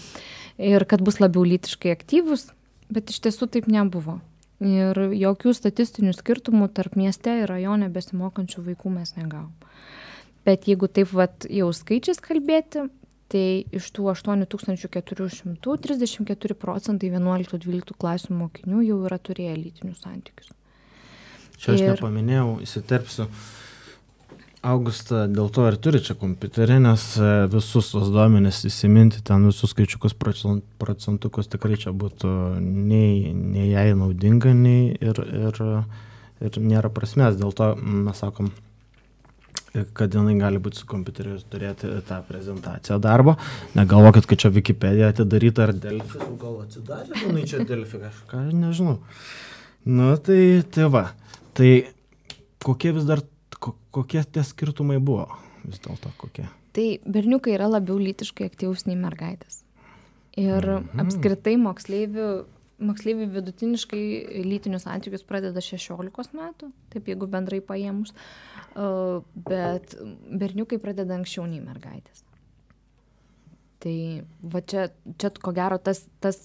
[0.61, 2.51] Ir kad bus labiau lytiškai aktyvus,
[2.93, 4.19] bet iš tiesų taip nebuvo.
[4.62, 9.51] Ir jokių statistinių skirtumų tarp mieste ir rajone besimokančių vaikų mes negavom.
[10.47, 12.87] Bet jeigu taip vat, jau skaičiais kalbėti,
[13.33, 20.53] tai iš tų 8400 34 procentai 11-12 klasių mokinių jau yra turėję lytinius santykius.
[21.62, 23.29] Čia aš Ir- nepaminėjau, įsiterpsiu.
[24.62, 29.72] Augusta dėl to ir turi čia kompiuterį, nes e, visus tos duomenis įsiminti, ten visus
[29.75, 32.31] skaičiukus, procent- procentukus tikrai čia būtų
[32.62, 35.59] nei, nei jai naudinga, nei ir, ir,
[36.46, 37.40] ir nėra prasmės.
[37.40, 38.53] Dėl to mes sakom,
[39.98, 43.35] kad jinai gali būti su kompiuteriu turėti tą prezentaciją darbo.
[43.75, 49.01] Negalvokit, kad čia Wikipedia atidaryta ar Delfi, gal atsidarė, jinai čia Delfi kažką, nežinau.
[49.90, 51.09] Nu tai, tai va,
[51.59, 51.72] tai
[52.62, 53.27] kokie vis dar,
[53.62, 55.29] ko, kokie tie skirtumai buvo
[55.62, 56.48] vis dėlto kokie?
[56.72, 59.62] Tai berniukai yra labiau lytiškai aktyvūs nei mergaitės.
[60.40, 61.03] Ir mhm.
[61.03, 62.29] apskritai moksleivių,
[62.88, 64.03] moksleivių vidutiniškai
[64.48, 68.14] lytinius santykius pradeda 16 metų, taip jeigu bendrai paėmus,
[69.53, 69.96] bet
[70.42, 72.25] berniukai pradeda anksčiau nei mergaitės.
[73.83, 73.96] Tai
[74.46, 76.38] va čia, čia ko gero tas, tas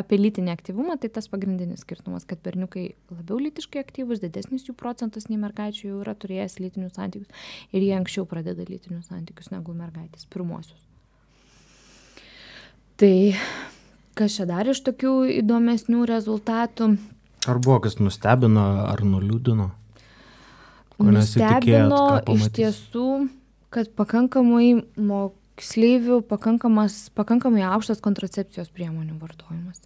[0.00, 5.28] apie lytinį aktyvumą, tai tas pagrindinis skirtumas, kad berniukai labiau lytiškai aktyvus, didesnis jų procentas
[5.30, 10.28] nei mergaičių jau yra turėjęs lytinius santykius ir jie anksčiau pradeda lytinius santykius negu mergaitės,
[10.32, 10.80] pirmosius.
[13.00, 13.14] Tai
[14.18, 16.90] kas čia dar iš tokių įdomesnių rezultatų?
[17.48, 19.70] Ar buvo kas nustebino, ar nuliūdino?
[21.00, 22.02] Nustebino
[22.34, 23.06] iš tiesų,
[23.72, 29.80] kad pakankamai moksleivių, pakankamas, pakankamai aukštas kontracepcijos priemonių vartojimas.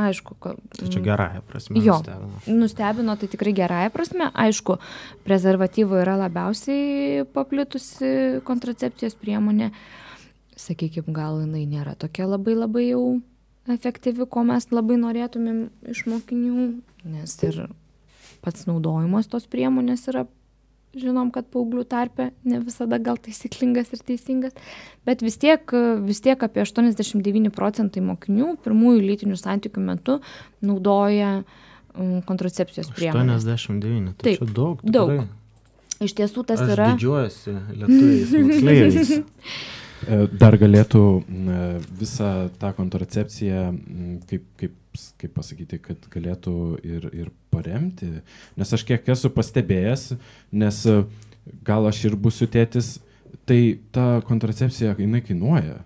[0.00, 1.80] Aišku, ka, Tai čia gerąją prasme.
[1.84, 1.98] Jo.
[2.00, 2.60] nustebino.
[2.60, 4.30] Nustebino tai tikrai gerąją prasme.
[4.32, 4.78] Aišku,
[5.26, 9.70] prezervatyvų yra labiausiai paplitusi kontracepcijos priemonė.
[10.60, 13.04] Sakykime, gal jinai nėra tokia labai labai jau
[13.70, 16.66] efektyvi, ko mes labai norėtumėm iš mokinių,
[17.08, 17.62] nes ir
[18.44, 20.26] pats naudojimas tos priemonės yra,
[20.98, 24.54] žinom, kad paauglių tarpe ne visada gal taisyklingas ir teisingas,
[25.06, 25.62] bet vis tiek,
[26.06, 30.18] vis tiek apie 89 procentai mokinių pirmųjų lytinių santykių metu
[30.66, 33.46] naudoja mm, kontracepcijos priemonės.
[33.46, 34.82] 89, tai Taip, čia daug.
[34.82, 35.14] daug.
[35.14, 35.28] tikrai.
[36.00, 36.86] Iš tiesų tas Aš yra.
[36.94, 39.10] didžiuojasi lietuviais moksleiviais.
[40.08, 41.58] E, Dar galėtų e,
[42.00, 43.66] visą tą kontracepciją,
[44.30, 44.74] kaip, kaip,
[45.20, 46.54] kaip pasakyti, kad galėtų
[46.86, 48.08] ir, ir paremti.
[48.60, 50.06] Nes aš kiek esu pastebėjęs,
[50.62, 50.96] nes e,
[51.66, 52.98] gal aš ir būsiu tėtis,
[53.46, 55.80] tai ta kontracepcija, jinai kainuoja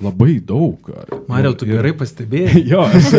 [0.00, 0.86] labai daug.
[1.28, 2.62] Mariau, tu Ir- gerai pastebėjai.
[2.72, 3.10] jo, aš,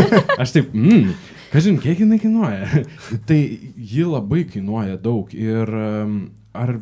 [0.42, 1.12] aš taip, mm,
[1.54, 2.86] kažin, kiek jinai kainuoja.
[3.30, 3.38] tai
[3.78, 5.30] ji labai kainuoja daug.
[5.34, 5.70] Ir
[6.58, 6.74] ar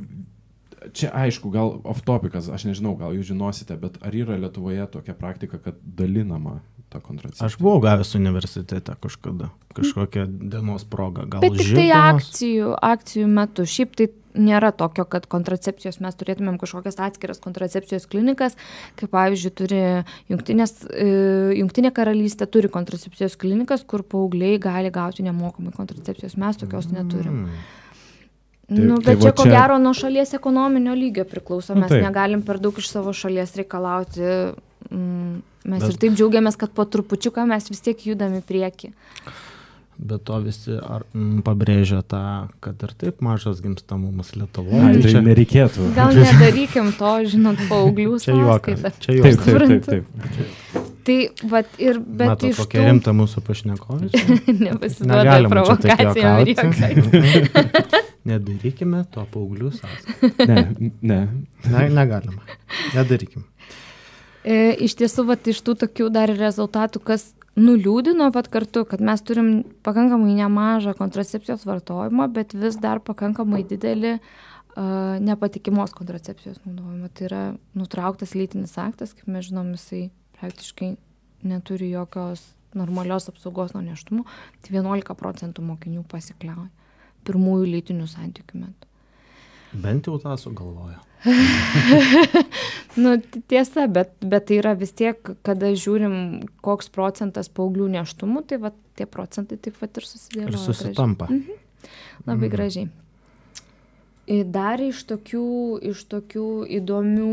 [0.93, 5.15] čia aišku, gal off topicas, aš nežinau, gal jūs žinosite, bet ar yra Lietuvoje tokia
[5.17, 7.47] praktika, kad dalinama ta kontracepcija?
[7.47, 11.27] Aš buvau gavęs universitete kažkada, kažkokią dienos progą.
[11.29, 13.65] Gal Bet tik tai akcijų, akcijų metu.
[13.69, 18.57] Šiaip tai nėra tokio, kad kontracepcijos mes turėtumėm kažkokias atskiras kontracepcijos klinikas,
[18.99, 19.81] kaip pavyzdžiui turi
[20.31, 21.09] jungtinės, e,
[21.59, 26.37] jungtinė karalystė turi kontracepcijos klinikas, kur paaugliai gali gauti nemokamai kontracepcijos.
[26.39, 27.45] Mes tokios neturim.
[27.45, 27.77] Mm.
[28.69, 31.73] Tai- nu, tai bet va čia ko čia- gero nuo šalies ekonominio lygio priklauso.
[31.73, 32.03] Nu, Mes taip.
[32.05, 34.21] negalim per daug iš savo šalies reikalauti.
[34.91, 38.91] Mm, mes Bet- ir taip džiaugiamės, kad po trupučiuką mes vis tiek judam į priekį.
[39.99, 44.79] Bet to visi ar, m, pabrėžia tą, kad ir taip mažas gimstamumas Lietuvoje.
[44.79, 45.89] Ai, tai tai čia, nereikėtų.
[45.97, 48.93] Gal nedarykim to, žinot, paauglių sąskaitą.
[49.01, 49.43] Čia Taip, juokas.
[49.43, 49.89] taip, taip, suprantu.
[49.89, 50.05] taip.
[51.09, 51.17] Tai,
[51.49, 54.09] vat, ir, bet Matot, iš kokia tų rimta mūsų pašnekovė.
[54.69, 58.05] nepasiduoda taip provokacijom ir juokauti.
[58.29, 60.47] Nedarykime to paauglių sąskaitą.
[60.49, 61.19] Ne, ne.
[61.69, 62.45] Ne, negalima.
[62.95, 63.45] Nedarykim.
[64.43, 69.23] E, Iš tiesų, vat, iš tų tokių dar rezultatų, kas nuliūdino pat kartu, kad mes
[69.25, 69.49] turim
[69.85, 77.09] pakankamai nemažą kontracepcijos vartojimą, bet vis dar pakankamai didelį uh, nepatikimos kontracepcijos naudojimą.
[77.13, 77.43] Tai yra
[77.77, 80.93] nutrauktas lytinis aktas, kaip mes žinom, jisai praktiškai
[81.49, 84.25] neturi jokios normalios apsaugos nuo neštumo.
[84.63, 86.69] Tai 11 procentų mokinių pasikliauja
[87.29, 88.89] pirmųjų lytinių santykių metu.
[89.85, 90.97] Bent jau tą sugalvojo.
[92.99, 93.13] Nu,
[93.47, 96.15] tiesa, bet, bet tai yra vis tiek, kada žiūrim,
[96.65, 100.49] koks procentas paauglių neštumų, tai va, tie procentai taip pat ir susidėlioja.
[100.49, 100.73] Ir gražiai.
[100.73, 101.27] susitampa.
[102.25, 102.53] Labai Mhm.
[102.55, 102.89] gražiai.
[104.29, 105.45] Ir Dar iš tokių,
[105.91, 106.47] iš tokių
[106.79, 107.29] įdomių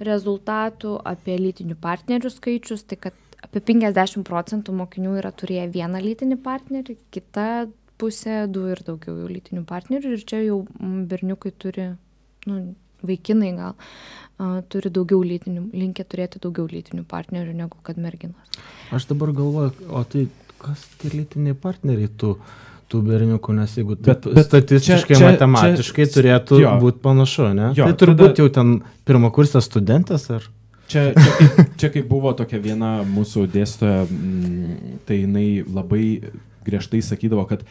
[0.00, 6.36] rezultatų apie lytinių partnerių skaičius, tai kad apie 50 procentų mokinių yra turėję vieną lytinį
[6.42, 7.66] partnerį, kita
[8.04, 11.90] pusė du ir daugiau jau lytinių partnerių ir čia jau mm, berniukai turi,
[12.46, 12.60] nu,
[13.04, 13.74] vaikinai gal,
[14.40, 18.54] a, turi daugiau lytinių, linkia turėti daugiau lytinių partnerių negu kad merginos.
[18.96, 20.26] Aš dabar galvoju, o tai
[20.64, 22.30] kas tie lytiniai partneriai tų,
[22.88, 26.72] tų berniukų, nes jeigu Bet- taip bet statistiškai, čia- čia- matematiškai čia- turėtų jo.
[26.80, 27.70] būti panašu, ne?
[27.76, 30.48] Jo, tai turbūt tada- jau ten pirmakursės studentės ar...
[30.88, 36.02] Čia, čia, kaip, čia kaip buvo tokia viena mūsų dėstytoja, mm, tai jinai labai
[36.66, 37.64] griežtai sakydavo, kad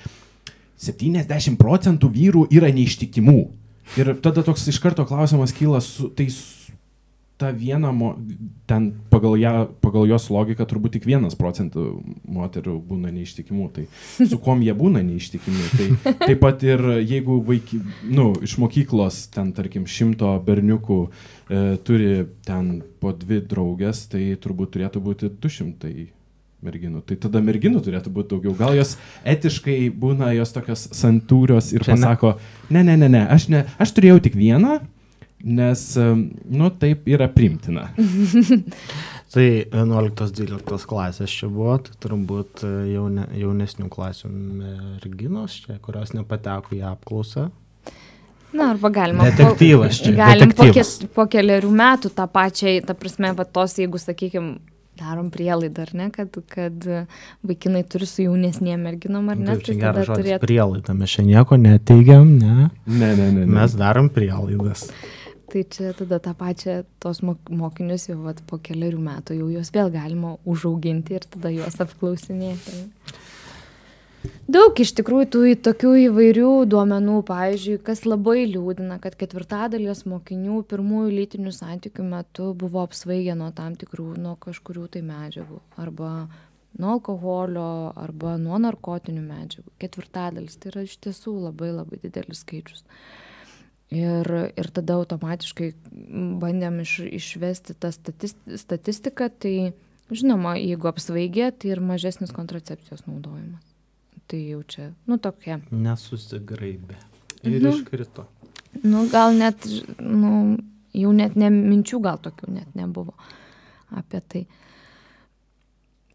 [0.84, 3.40] 70 procentų vyrų yra neištikimų.
[4.00, 6.30] Ir tada toks iš karto klausimas kyla, su, tai
[7.38, 8.14] ta viena, mo,
[8.70, 9.52] ten pagal, ją,
[9.84, 11.86] pagal jos logiką turbūt tik vienas procentų
[12.30, 13.68] moterų būna neištikimų.
[13.76, 13.86] Tai
[14.30, 15.68] su kuom jie būna neištikimi.
[15.74, 22.12] Tai taip pat ir jeigu vaikai, nu, iš mokyklos ten, tarkim, šimto berniukų e, turi
[22.48, 25.96] ten po dvi draugės, tai turbūt turėtų būti 200
[26.66, 27.04] merginų.
[27.10, 28.56] Tai tada merginų turėtų būti daugiau.
[28.60, 28.96] Gal jos
[29.28, 32.36] etiškai būna jos tokios santūrios ir Čia ne- pasako,
[32.74, 34.80] ne, ne, ne, ne, aš, ne, aš turėjau tik vieną,
[35.44, 37.90] nes, nu, taip yra primtina.
[39.34, 46.76] Tai 11-12 klasės čia buvo, tai turbūt e, jaune, jaunesnių klasių merginos čia, kurios nepateko
[46.78, 47.48] į apklausą.
[48.54, 49.26] Na, arba galima.
[49.32, 50.92] Detektyvas po, čia, Galim po, detektyvas.
[51.02, 54.60] ke, po keliarių metų tą pačią, ta prasme, va tos, jeigu, sakykime,
[55.04, 56.88] darom prielaidą, ar ne, kad, kad
[57.44, 60.22] vaikinai turi su jaunesniem merginom, ar ne, Taip, čia tai geras žodis.
[60.24, 60.46] turėtų.
[60.48, 62.70] Prielaida, mes čia nieko neteigiam, ne?
[62.88, 63.44] Ne, ne, ne.
[63.44, 63.50] ne.
[63.60, 64.88] Mes darom prielaidas.
[65.54, 69.70] Tai čia tada tą pačią tos mok- mokinius jau vat, po keliarių metų jau juos
[69.76, 72.80] vėl galima užauginti ir tada juos apklausinėti.
[74.54, 81.14] Daug iš tikrųjų tų tokių įvairių duomenų, pavyzdžiui, kas labai liūdina, kad ketvirtadalis mokinių pirmųjų
[81.18, 86.12] lytinių santykių metu buvo apsvaigę nuo tam tikrų, nuo kažkurių tai medžiagų, arba
[86.80, 87.68] nuo alkoholio,
[88.04, 89.76] arba nuo narkotinių medžiagų.
[89.82, 92.84] Ketvirtadalis tai yra iš tiesų labai labai didelis skaičius.
[93.94, 95.74] Ir, ir tada automatiškai
[96.42, 99.74] bandėm iš, išvesti tą statist, statistiką, tai
[100.12, 103.73] žinoma, jeigu apsvaigė, tai ir mažesnis kontracepcijos naudojimas.
[104.28, 106.96] Tai jau čia, nu tokia, Nesusigraibė.
[107.44, 107.74] Ir Mhm.
[107.74, 108.26] iškrito.
[108.84, 109.66] nu gal net,
[110.00, 110.58] nu,
[110.94, 113.14] jau net ne minčių gal tokių net nebuvo
[113.92, 114.46] apie tai.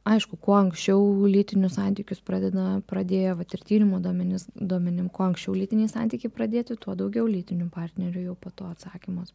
[0.08, 5.88] Aišku, kuo anksčiau lytinius santykius pradeda, pradėjo, va ir tyrimo duomenis, duomenim, kuo anksčiau lytiniai
[5.92, 9.34] santykiai pradėti, tuo daugiau lytinių partnerių jau po to atsakymas.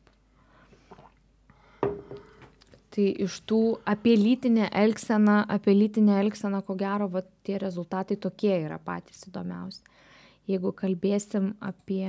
[2.93, 8.53] Tai iš tų apie lytinę elgseną, apie lytinę elgseną, ko gero, va, tie rezultatai tokie
[8.53, 9.81] yra patys įdomiausi.
[10.51, 12.05] Jeigu kalbėsim apie,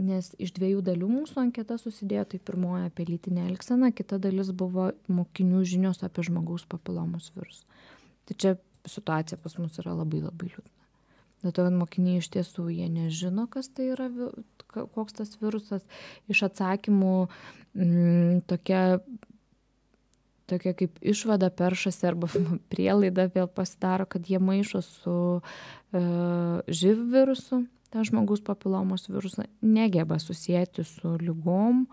[0.00, 4.88] nes iš dviejų dalių mūsų anketa susidėjo, tai pirmoji apie lytinę elgseną, kita dalis buvo
[5.06, 7.78] mokinių žinios apie žmogaus papilomus virusą.
[8.26, 8.56] Tai čia
[8.88, 10.74] situacija pas mus yra labai labai liūdna.
[11.44, 14.08] Dėl to, kad mokiniai iš tiesų jie nežino, kas tai yra,
[14.74, 15.84] koks tas virusas.
[16.26, 17.14] Iš atsakymų
[17.78, 18.80] mm, tokia
[20.48, 22.28] tokia kaip išvada peršasi arba
[22.72, 30.18] prielaida vėl pasidaro, kad jie maišo su uh, živ virusu, tą žmogaus papilomos virusą, negeba
[30.20, 31.86] susijęti su lygom,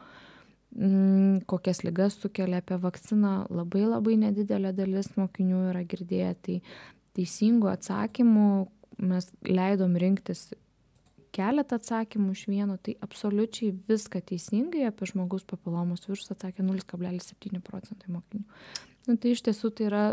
[0.76, 6.36] mm, kokias lygas sukelia apie vakciną, labai labai nedidelė dalis mokinių yra girdėję.
[6.42, 6.60] Tai
[7.16, 8.50] teisingų atsakymų
[9.00, 10.50] mes leidom rinktis
[11.36, 18.14] keletą atsakymų iš vieno, tai absoliučiai viską teisingai apie žmogaus papilomos virusą atsakė 0,7 procentai
[18.14, 18.46] mokinių.
[19.06, 20.06] Nu, tai iš tiesų tai yra,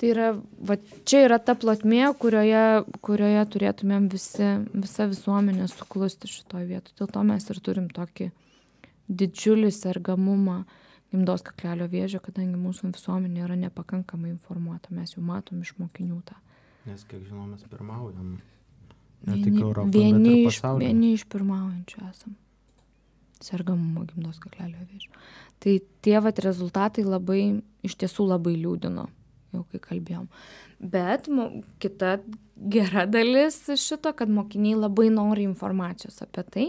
[0.00, 0.78] tai yra va,
[1.08, 6.96] čia yra ta plotmė, kurioje, kurioje turėtumėm visi, visa visuomenė suklusti šitoje vietoje.
[7.02, 8.30] Dėl to mes ir turim tokį
[9.06, 10.62] didžiulį sergamumą
[11.12, 14.94] gimdos kaklelio vėžio, kadangi mūsų visuomenė yra nepakankamai informuota.
[14.96, 16.38] Mes jau matom iš mokinių tą.
[16.86, 18.36] Nes, kiek žinom, mes pirmaujam.
[19.26, 20.88] Ne tik Vieni, Europoje, vieni, bet ir iš, pasaulyje.
[20.88, 22.36] vieni iš pirmaujančių esam.
[23.42, 25.10] Sergamumo gimdos kaklelio vėžio.
[25.62, 27.40] Tai tie vat rezultatai labai,
[27.86, 29.06] iš tiesų labai liūdino,
[29.56, 30.28] jau kai kalbėjom.
[30.78, 31.48] Bet mo,
[31.82, 32.18] kita
[32.56, 36.66] gera dalis šito, kad mokiniai labai nori informacijos apie tai.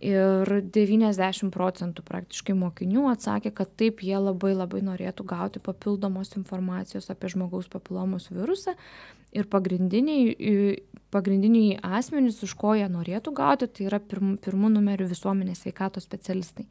[0.00, 7.10] Ir 90 procentų praktiškai mokinių atsakė, kad taip jie labai labai norėtų gauti papildomos informacijos
[7.12, 8.78] apie žmogaus papilomos virusą.
[9.36, 10.80] Ir pagrindiniai,
[11.12, 16.64] pagrindiniai asmenys, už ko jie norėtų gauti, tai yra pirm, pirmų numerių visuomenės sveikatos specialistai.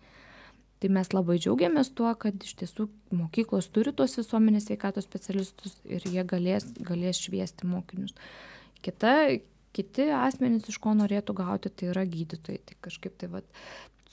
[0.80, 6.02] Tai mes labai džiaugiamės tuo, kad iš tiesų mokyklos turi tuos visuomenės sveikatos specialistus ir
[6.08, 8.16] jie galės, galės šviesti mokinius.
[8.82, 9.14] Kita,
[9.80, 12.60] kiti asmenys, iš ko norėtų gauti, tai yra gydytojai.
[12.68, 13.48] Tai kažkaip tai vat,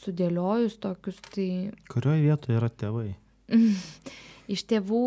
[0.03, 1.49] sudėliojus tokius, tai
[1.91, 3.09] Kurioje vietoje yra tėvai?
[4.55, 5.05] iš tėvų,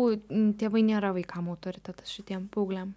[0.60, 2.92] tėvai nėra vaikam autoritetas šitiem paaugliam.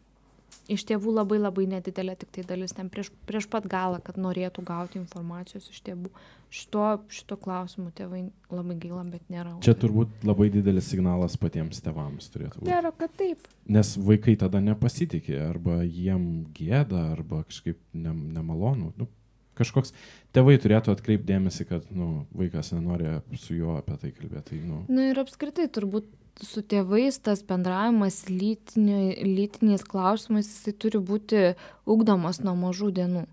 [0.71, 4.63] Iš tėvų labai labai nedidelė tik tai dalis, ten prieš, prieš pat galą, kad norėtų
[4.67, 6.11] gauti informacijos iš tėvų.
[6.53, 9.55] Šito, šito klausimu tėvai labai gaila, bet nėra.
[9.65, 12.69] Čia turbūt labai didelis signalas patiems tėvams turėtų būti.
[12.69, 13.47] Gero, kad taip.
[13.73, 18.91] Nes vaikai tada nepasitikė, arba jiem gėda, arba kažkaip ne, nemalonu.
[19.01, 19.09] Nu,
[19.57, 19.95] kažkoks
[20.35, 24.53] tėvai turėtų atkreipdėmėsi, kad nu, vaikas nenori su juo apie tai kalbėti.
[24.53, 24.83] Tai, nu.
[24.93, 26.05] Na ir apskritai turbūt
[26.41, 31.53] su tėvais tas bendravimas lytinio, lytiniais klausimais, jisai turi būti
[31.89, 33.23] ugdomas nuo mažų dienų.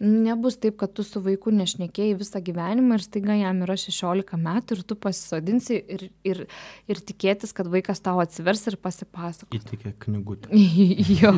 [0.00, 4.78] Nebus taip, kad tu su vaiku nešnekėjai visą gyvenimą ir staiga jam yra 16 metų
[4.78, 6.40] ir tu pasisodinsi ir, ir,
[6.88, 9.52] ir tikėtis, kad vaikas tau atsivers ir pasipasakos.
[9.60, 10.48] Įtikė knygutę.
[11.20, 11.34] jo.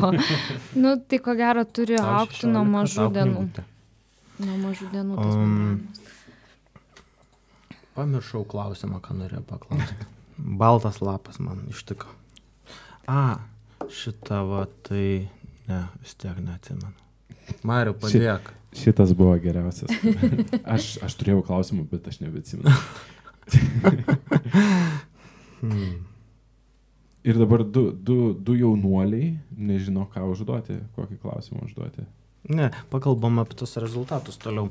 [0.79, 3.45] Nu, tai ko gero turi aukti nuo mažų dienų.
[4.47, 5.77] Nuo mažų dienų tas Um.
[7.93, 10.07] Pamiršau klausimą, ką norėjau paklausti.
[10.37, 12.07] Baltas lapas man ištiko.
[13.07, 13.37] A,
[13.91, 15.29] šitą va tai...
[15.63, 16.91] Ne, vis tiek neatsimenu.
[17.63, 18.49] Mariu, padėk.
[18.75, 19.91] Šitas buvo geriausias.
[20.75, 22.73] Aš, aš turėjau klausimų, bet aš nebeatsimenu.
[25.63, 26.03] Hmm.
[27.23, 32.03] Ir dabar du, du, du jaunuoliai nežino, ką užduoti, kokį klausimą užduoti.
[32.51, 34.67] Ne, pakalbam apie tos rezultatus toliau.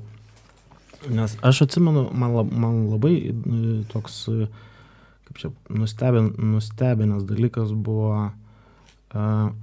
[1.08, 3.32] Nes aš atsimenu, man, lab, man labai e,
[3.88, 4.50] toks, e,
[5.32, 8.38] kaip čia, nustebin, nustebinęs dalykas buvo, uh,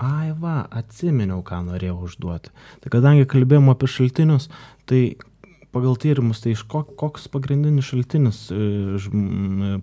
[0.02, 2.54] ai va, atsiminiau, ką norėjau užduoti.
[2.82, 4.50] Tai kadangi kalbėjom apie šaltinius,
[4.90, 5.16] tai
[5.74, 8.60] pagal tyrimus, tai iš ko, koks pagrindinis šaltinis e,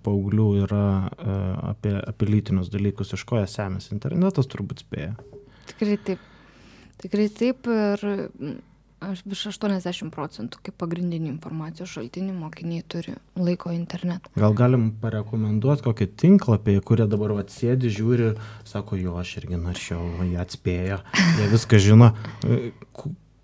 [0.03, 1.35] paauglių yra e,
[1.71, 3.93] apie, apie lytinius dalykus, iš ko jie semėsi.
[3.95, 5.15] Internetas turbūt spėja.
[5.71, 6.25] Tikrai taip.
[6.97, 8.03] Tikrai taip ir
[9.03, 14.31] aš virš 80 procentų kaip pagrindinį informacijos šaltinį mokiniai turi laiko internetą.
[14.39, 18.33] Gal galim parekomenduoti kokį tinklapį, kurie dabar atsėdi, žiūri,
[18.67, 21.01] sako, jo, aš irgi naršiau, jie atspėjo,
[21.37, 22.11] jie viską žino.
[22.43, 22.73] E,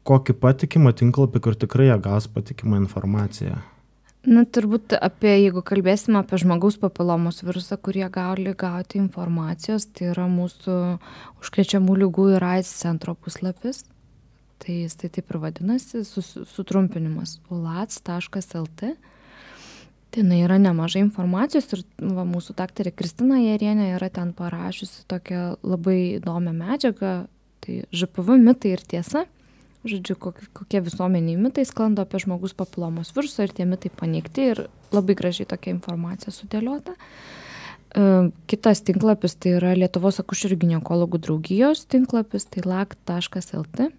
[0.03, 3.61] Kokį patikimą tinklapį, kur tikrai jie gaus patikimą informaciją.
[4.27, 10.27] Na, turbūt apie, jeigu kalbėsime apie žmogaus papilomos virusą, kurie gali gauti informacijos, tai yra
[10.31, 10.75] mūsų
[11.39, 13.85] užkrečiamų lygų ir AIDS centro puslapis.
[14.63, 18.93] Tai jis tai taip ir vadinasi, sus, sutrumpinimas ulats.lt.
[20.13, 25.97] Ten yra nemažai informacijos ir va, mūsų daktarė Kristina Jerienė yra ten parašiusi tokią labai
[26.19, 27.13] įdomią medžiagą,
[27.65, 29.25] tai ŽPV mitai ir tiesa.
[29.83, 34.61] Žodžiu, kokie, kokie visuomeniai mitai sklando apie žmogus papilomos virusą ir tie mitai paneigti ir
[34.95, 36.93] labai gražiai tokia informacija sudėliota.
[36.95, 38.05] E,
[38.47, 43.89] Kitas tinklapis tai yra Lietuvos akušerių gynekologų draugijos tinklapis, tai lak.lt,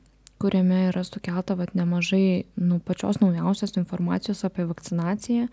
[0.42, 5.48] kuriame yra sukelta vat, nemažai nu, pačios naujausios informacijos apie vakcinaciją,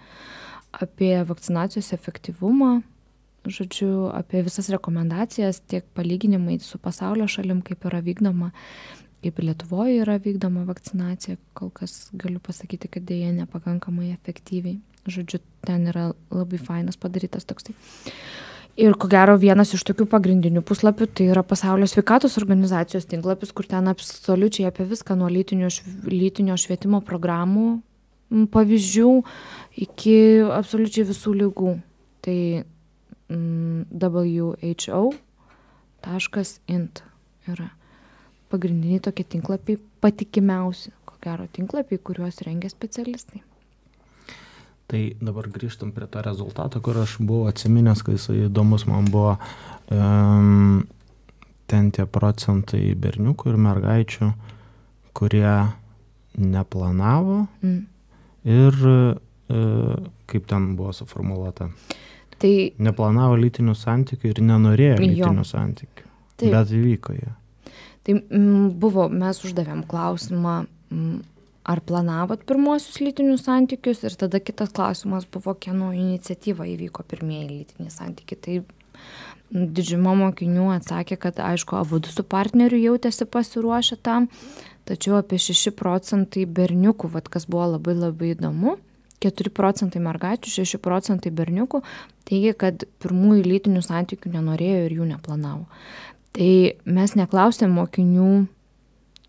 [0.72, 2.80] apie vakcinacijos efektyvumą,
[3.46, 8.52] žodžiu, apie visas rekomendacijas, tiek palyginimai su pasaulio šalim, kaip yra vykdoma
[9.22, 14.80] kaip ir Lietuvoje yra vykdoma vakcinacija, kol kas galiu pasakyti, kad dėja nepakankamai efektyviai.
[15.10, 17.76] Žodžiu, ten yra labai fainas padarytas toksai.
[18.80, 23.68] Ir ko gero vienas iš tokių pagrindinių puslapių tai yra Pasaulio sveikatos organizacijos tinklapis, kur
[23.68, 25.68] ten absoliučiai apie viską nuo lytinio,
[26.08, 27.82] lytinio švietimo programų
[28.32, 29.12] pavyzdžių
[29.84, 30.16] iki
[30.56, 31.76] absoliučiai visų lygų.
[32.24, 32.40] Tai
[33.34, 33.92] mm,
[36.06, 37.04] WHO.int
[37.52, 37.70] yra
[38.52, 43.42] pagrindiniai tokie tinklapiai, patikimiausi, ko gero tinklapiai, kuriuos rengia specialistai.
[44.92, 49.38] Tai dabar grįžtam prie to rezultato, kur aš buvau atsiminęs, kai jisai įdomus man buvo
[49.88, 50.82] um,
[51.72, 54.32] ten tie procentai berniukų ir mergaičių,
[55.16, 55.54] kurie
[56.38, 57.86] neplanavo Mm.
[58.44, 59.96] ir uh,
[60.28, 61.70] kaip ten buvo suformuoluota.
[62.42, 65.04] Tai Neplanavo lytinių santykių ir nenorėjo Jo.
[65.06, 66.08] lytinių santykių.
[66.42, 66.52] Taip.
[66.56, 67.34] Bet įvyko jie.
[68.04, 71.20] Tai mm, buvo, mes uždavėm klausimą, mm,
[71.64, 77.94] ar planavot pirmuosius lytinius santykius ir tada kitas klausimas buvo, kieno iniciatyva įvyko pirmieji lytiniai
[77.94, 78.40] santykiai.
[78.42, 78.56] Tai
[79.52, 84.30] didžiuma mokinių atsakė, kad aišku, abu su partneriu jautėsi pasiruošę tam,
[84.90, 88.78] tačiau apie 6 procentai berniukų, vat, kas buvo labai labai įdomu,
[89.22, 91.84] 4 procentai mergaičių, 6 procentai berniukų
[92.30, 95.68] teigia, kad pirmųjų lytinių santykių nenorėjo ir jų neplanavo.
[96.32, 96.52] Tai
[96.88, 98.32] mes neklausėm mokinių,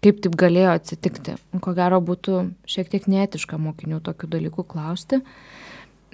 [0.02, 1.36] kaip taip galėjo atsitikti.
[1.62, 2.38] Ko gero būtų
[2.70, 5.20] šiek tiek neetiška mokinių tokių dalykų klausti.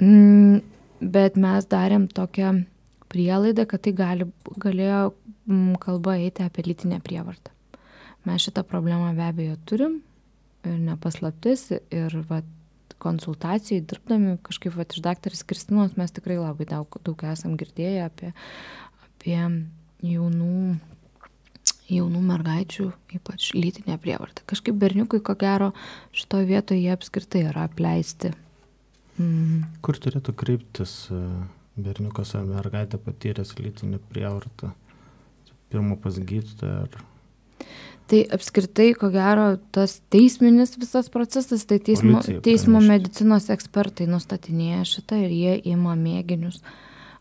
[0.02, 0.60] Mm,
[1.00, 2.52] bet mes darėm tokią
[3.08, 4.28] prielaidą, kad tai gali,
[4.60, 5.00] galėjo
[5.48, 7.54] mm, kalba eiti apie lytinę prievartą.
[8.28, 10.00] Mes šitą problemą be abejo turim
[10.66, 12.46] ir nepaslaptis ir vat,
[12.98, 18.32] konsultacijai dirbdami kažkaip vat, iš daktarės Kristinos mes tikrai labai daug, daug esam girdėję apie,
[19.06, 19.38] apie
[20.02, 20.78] jaunų,
[21.92, 24.44] jaunų mergaičių, ypač lytinė prievarta.
[24.48, 25.72] Kažkaip berniukai, ko gero,
[26.16, 28.34] šitoje vietoje jie apskritai yra apleisti.
[29.18, 29.64] Mm.
[29.82, 31.20] Kur turėtų kreiptis e,
[31.80, 34.72] berniukas ar mergaitė patyręs lytinę prievartą?
[35.72, 37.00] Pirmo pas gydytoją ar...
[38.08, 45.18] Tai apskritai, ko gero, tas teisminis visas procesas, tai teismo, teismo medicinos ekspertai nustatinėja šitą
[45.26, 46.62] ir jie ima mėginius,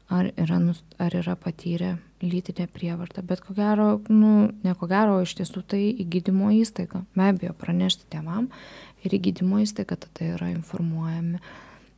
[0.10, 0.60] ar yra,
[0.98, 3.22] ar yra patyrę lytinę prievartą.
[3.22, 7.04] Bet ko gero, nu, ne ko gero, iš tiesų tai į gydymo įstaigą.
[7.16, 8.50] Be abejo, pranešti tėvam
[9.04, 11.42] ir į gydymo įstaigą tada yra informuojami.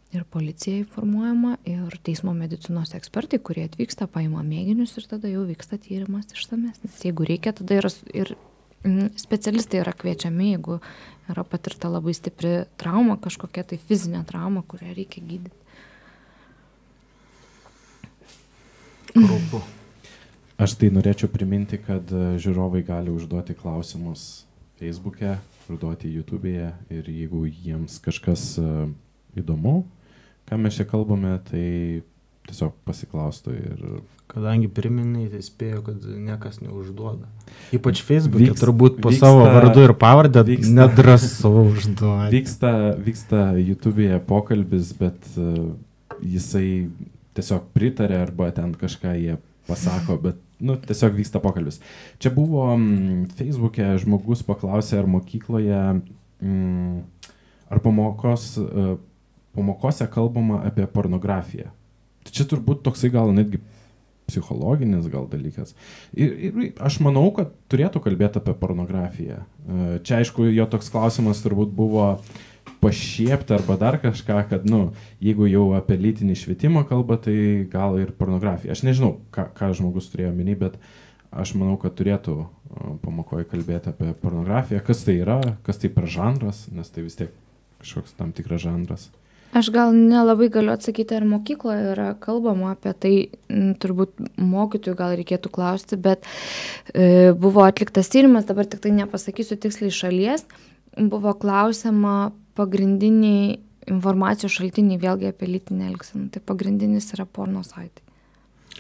[0.10, 5.78] Ir policija informuojama, ir teismo medicinos ekspertai, kurie atvyksta, paima mėginius ir tada jau vyksta
[5.78, 6.98] tyrimas išsamesnis.
[7.06, 8.34] Jeigu reikia, tada yra ir.
[9.20, 10.78] Specialistai yra kviečiami, jeigu
[11.28, 15.69] yra patirta labai stipri trauma, kažkokia tai fizinė trauma, kurią reikia gydyti.
[19.16, 19.62] Grubu.
[20.60, 24.44] Aš tai norėčiau priminti, kad e, žiūrovai gali užduoti klausimus
[24.82, 25.38] Facebook'e,
[25.72, 28.70] užduoti YouTube'e ir jeigu jiems kažkas e,
[29.40, 29.82] įdomu,
[30.50, 31.66] ką mes čia kalbame, tai
[32.50, 33.84] tiesiog pasiklaustų ir
[34.30, 37.26] Kadangi priminai, tai spėjau, kad niekas neužduoda.
[37.74, 42.30] Ypač Facebook'e Vyks, turbūt po vyksta, savo vardu ir pavardę nedrasu užduoti.
[42.36, 42.74] Vyksta,
[43.08, 45.72] vyksta YouTube'e pokalbis, bet uh,
[46.22, 46.92] jisai
[47.40, 51.80] tiesiog pritarė arba ten kažką jie pasako, bet nu, tiesiog vyksta pokalbis.
[52.22, 55.82] Čia buvo um, Facebook'e žmogus paklausė, ar mokykloje,
[56.44, 57.02] um,
[57.70, 58.96] ar pamokos, uh,
[59.56, 61.72] pamokose kalbama apie pornografiją.
[62.26, 63.62] Tai čia turbūt toksai gal netgi
[64.30, 65.74] psichologinis gal dalykas.
[66.14, 69.42] Ir, ir aš manau, kad turėtų kalbėti apie pornografiją.
[69.42, 72.12] E, čia aišku, jo toks klausimas turbūt buvo
[72.80, 78.14] pašiepti arba dar kažką, kad, nu, jeigu jau apie lytinį švietimą kalba, tai gal ir
[78.16, 78.76] pornografiją.
[78.76, 80.80] Aš nežinau, ką, ką žmogus turėjo minį, bet
[81.30, 82.38] aš manau, kad turėtų
[83.04, 87.34] pamokoje kalbėti apie pornografiją, kas tai yra, kas tai per žanras, nes tai vis tiek
[87.82, 89.10] kažkoks tam tikras žanras.
[89.50, 93.14] Aš gal nelabai galiu atsakyti, ar mokykloje yra kalbama apie tai,
[93.82, 96.28] turbūt mokytojų gal reikėtų klausti, bet
[96.94, 100.46] e, buvo atliktas tyrimas, dabar tik tai nepasakysiu tiksliai šalies,
[101.00, 102.30] buvo klausima
[102.60, 103.58] pagrindiniai
[103.90, 106.28] informacijos šaltiniai vėlgi apie lytinę elgseną.
[106.36, 108.04] Tai pagrindinis yra porno saitai.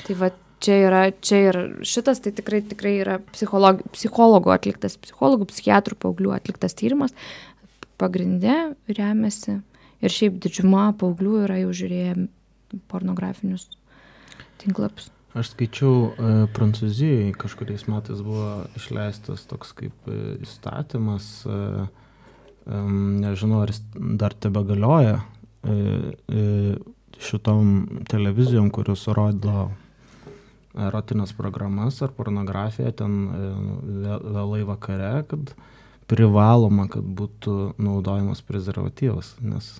[0.04, 0.30] Tai va
[0.62, 6.36] čia yra, čia ir šitas tai tikrai, tikrai yra psicholog, psichologų atliktas, psichologų, psichiatrų, paauglių
[6.36, 7.16] atliktas tyrimas.
[8.00, 9.58] Pagrindė remiasi
[10.00, 12.28] Ir šiaip didžiuma paauglių yra jau žiūrėję
[12.92, 13.68] pornografinius
[14.62, 15.10] tinklapius.
[15.38, 21.86] Aš skaičiau, e, Prancūzijoje kažkuriais metais buvo išleistas toks kaip e, įstatymas, e,
[22.70, 25.20] nežinau, ar jis dar tebe galioja,
[25.64, 25.76] e,
[26.28, 26.44] e,
[27.20, 29.70] šitom televizijom, kurios rodo
[30.80, 33.52] erotinės programas ar pornografiją ten e,
[34.06, 35.54] vėlai vakare, kad
[36.10, 39.76] privaloma, kad būtų naudojamas prezervatyvas, nes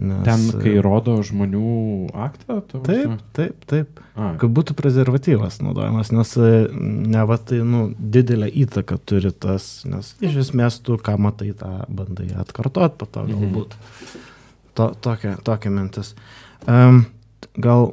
[0.00, 0.22] Nes...
[0.24, 2.60] Ten, kai rodo žmonių aktą?
[2.86, 4.00] Taip, taip, taip.
[4.14, 4.30] A.
[4.40, 10.14] Kad būtų prezervatyvas naudojamas, nes e, ne va tai, nu, didelę įtaką turi tas, nes
[10.24, 13.34] iš esmės tu, ką matai, tą bandai atkartot po to mhm.
[13.42, 13.76] galbūt.
[13.76, 14.28] Mhm.
[14.78, 16.14] To, tokia, tokia mintis.
[16.70, 17.02] Um,
[17.60, 17.90] gal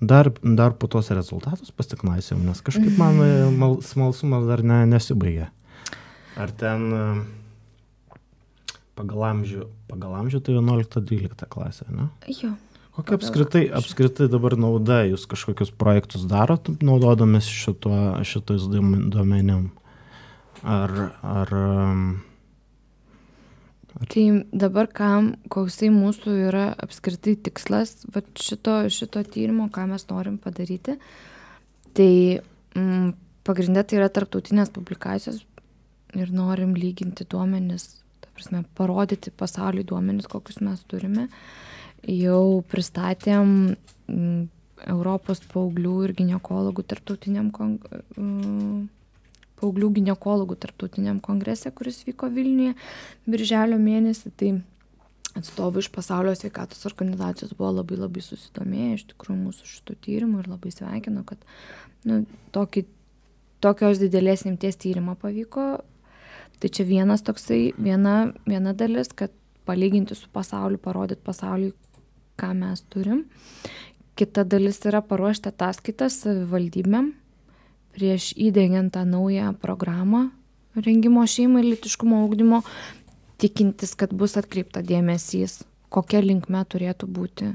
[0.00, 5.52] dar, dar po tos rezultatus pasiklausėm, nes kažkaip man e, mal, smalsumas dar ne, nesibaigė.
[6.40, 6.88] Ar ten...
[6.90, 7.22] Uh,
[9.02, 12.06] pagal amžių, pagal amžių tai 11-12 klasė, ne?
[12.30, 12.54] Jo.
[12.92, 19.70] Kokia apskritai, apskritai dabar nauda, jūs kažkokius projektus darot, naudodamis šituo, šitais duomenim?
[20.62, 20.92] Ar,
[21.24, 21.52] ar,
[23.96, 24.10] ar...
[24.12, 27.96] Tai dabar kam, koksai mūsų yra apskritai tikslas
[28.36, 30.98] šito, šito tyrimo, ką mes norim padaryti,
[31.96, 32.12] tai
[32.76, 33.16] mm,
[33.48, 35.40] pagrindė tai yra tarptautinės publikacijos
[36.12, 38.01] ir norim lyginti duomenis
[38.36, 41.28] prasme, parodyti pasauliui duomenis, kokius mes turime.
[42.08, 43.52] Jau pristatėm
[44.08, 44.42] mm,
[44.90, 47.86] Europos paauglių ir gynekologų tarptautiniam kong...
[48.16, 48.90] Mm,
[49.62, 52.74] paauglių gynekologų tarptautiniam kongrese, kuris vyko Vilniuje
[53.30, 54.32] birželio mėnesį.
[54.34, 54.50] Tai
[55.38, 60.50] atstovų iš pasaulio sveikatos organizacijos buvo labai labai susidomėję iš tikrųjų mūsų šitų tyrimų ir
[60.52, 61.46] labai sveikino, kad
[62.08, 62.84] nu, tokį,
[63.64, 65.68] tokios didelės imties tyrimą pavyko
[66.62, 69.32] Tai čia vienas toksai, viena, viena dalis, kad
[69.66, 71.72] palyginti su pasauliu, parodyti pasauliui,
[72.38, 73.24] ką mes turim.
[74.14, 77.10] Kita dalis yra paruošti ataskaitas savivaldybėm
[77.96, 80.28] prieš įdėgiant tą naują programą
[80.76, 82.62] rengimo šeimai ir litiškumo augdymo,
[83.42, 85.60] tikintis, kad bus atkreipta dėmesys,
[85.92, 87.52] kokia linkme turėtų būti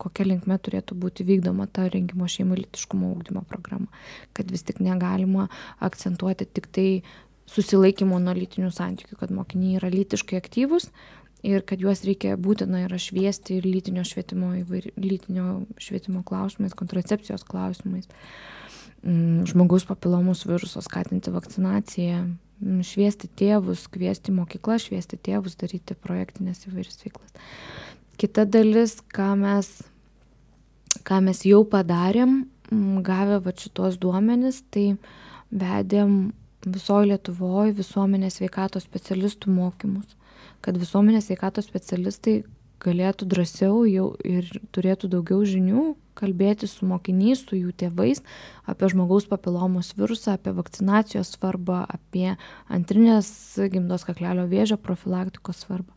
[0.00, 3.88] kokia linkme turėtų būti vykdoma ta rengimo šeimai litiškumo ūkdymo programa.
[4.32, 5.48] Kad vis tik negalima
[5.82, 6.88] akcentuoti tik tai
[7.50, 10.88] susilaikymo nuo lytinių santykių, kad mokiniai yra lytiškai aktyvus
[11.44, 17.44] ir kad juos reikia būtina yra šviesti ir lytinio švietimo, įvair, lytinio švietimo klausimais, kontracepcijos
[17.48, 18.08] klausimais,
[19.02, 26.64] mm, žmogaus papilomus viruso skatinti vakcinaciją, mm, šviesti tėvus, kviesti mokyklą, šviesti tėvus, daryti projektinės
[26.70, 27.36] įvairias veiklas.
[28.16, 29.82] Kita dalis, ką mes,
[31.04, 34.96] ką mes jau padarėm, mm, gavę va šitos duomenis, tai
[35.52, 36.32] vedėm
[36.66, 40.16] visoje Lietuvoje visuomenės veikatos specialistų mokymus,
[40.64, 42.42] kad visuomenės veikatos specialistai
[42.84, 48.20] galėtų drąsiau jau ir turėtų daugiau žinių kalbėti su mokiniais, su jų tėvais
[48.70, 52.36] apie žmogaus papilomos virusą, apie vakcinacijos svarbą, apie
[52.72, 53.30] antrinės
[53.72, 55.94] gimdos kaklelio vėžio profilaktikos svarbą.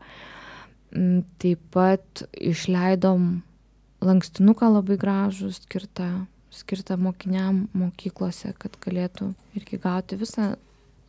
[0.94, 3.42] Mm, taip pat išleidom
[4.04, 6.08] lankstinuką labai gražų skirtą
[6.58, 10.52] skirtą mokiniam mokyklose, kad galėtų irgi gauti visą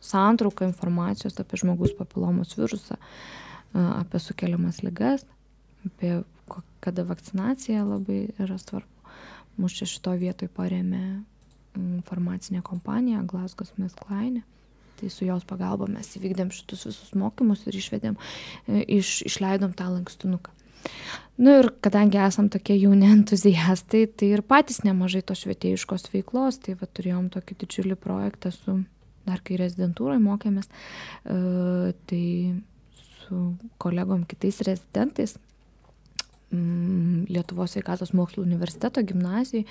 [0.00, 2.96] santrauką informacijos apie žmogaus papilomos virusą,
[3.74, 5.26] apie sukeliamas ligas,
[5.86, 6.20] apie
[6.80, 8.88] kada vakcinacija labai yra svarbu.
[9.60, 11.02] Mūsų šito vietoj paremė
[11.76, 14.40] informacinė kompanija Glasgow Smith Klein.
[15.00, 18.16] Tai su jos pagalba mes įvykdėm šitus visus mokymus ir išvedėm,
[18.68, 20.52] e, iš, išleidom tą lankstinuką.
[21.40, 26.74] Nu ir kadangi esam tokie jauni entuziastai, tai ir patys nemažai tos švietėjiškos veiklos, tai
[26.76, 28.74] va turėjom tokį didžiulį projektą su,
[29.24, 32.24] dar kai rezidentūroje mokėmės, uh, tai
[33.22, 33.40] su
[33.80, 35.38] kolegom kitais rezidentais,
[36.52, 39.64] um, Lietuvos sveikatos mokslo universiteto gimnazijai,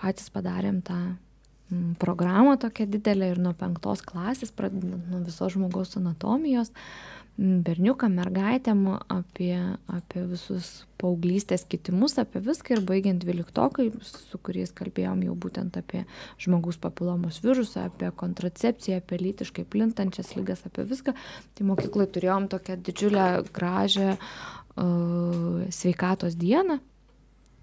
[0.00, 5.98] patys padarėm tą um, programą tokią didelę ir nuo penktos klasės, pradedant nuo visos žmogaus
[6.00, 9.56] anatomijos, uh, berniukam, mergaitėm apie,
[9.90, 16.04] apie visus paauglystės kitimus, apie viską ir baigiant dvyliktokai, su kuriais kalbėjom jau būtent apie
[16.42, 21.16] žmogaus papilomos virusą, apie kontracepciją, apie lytiškai plintančias lygas, apie viską.
[21.58, 26.78] Tai mokykloje turėjom tokią didžiulę, gražią uh, sveikatos dieną.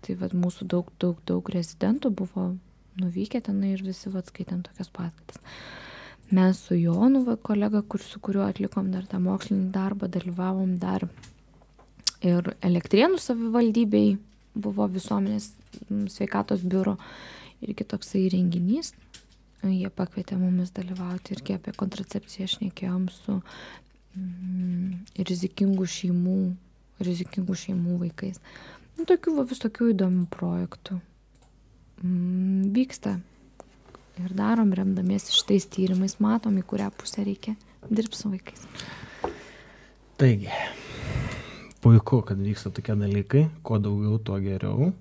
[0.01, 2.49] Tai vad mūsų daug, daug, daug rezidentų buvo
[2.99, 5.39] nuvykę tenai ir visi vad skaitant tokias paskaitas
[6.31, 11.07] mes su Jonu, va, kolega, kur, su kuriuo atlikom dar tą mokslinį darbą, dalyvavom dar
[12.25, 14.17] ir Elektrienų savivaldybei,
[14.53, 15.51] buvo visuomenės
[16.11, 16.97] sveikatos biuro
[17.63, 18.93] irgi toksai renginys.
[19.61, 23.37] Jie pakvietė mumis dalyvauti irgi apie kontracepciją šnekėjom su
[24.17, 26.37] mm, rizikingų šeimų,
[27.05, 28.41] rizikingų šeimų vaikais.
[28.97, 30.97] Nu, tokių va, vis tokių įdomių projektų
[32.01, 33.19] mm, vyksta
[34.25, 37.55] ir darom remdamiesi šitais tyrimais, matom, į kurią pusę reikia
[37.89, 38.67] dirbti su vaikais.
[40.21, 40.51] Taigi,
[41.81, 44.91] puiku, kad vyksta tokie dalykai, kuo daugiau, tuo geriau.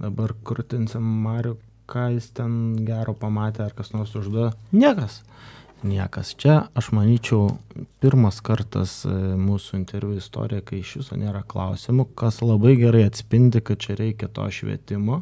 [0.00, 1.58] Dabar kurtinsim Mariu,
[1.90, 2.54] ką jis ten
[2.86, 4.54] gero pamatė, ar kas nors užduoda.
[4.72, 5.20] Niekas.
[5.84, 6.32] Niekas.
[6.40, 7.58] Čia, aš manyčiau,
[8.00, 13.60] pirmas kartas e, mūsų interviu istorija, kai iš viso nėra klausimų, kas labai gerai atspindi,
[13.60, 15.20] kad čia reikia to švietimo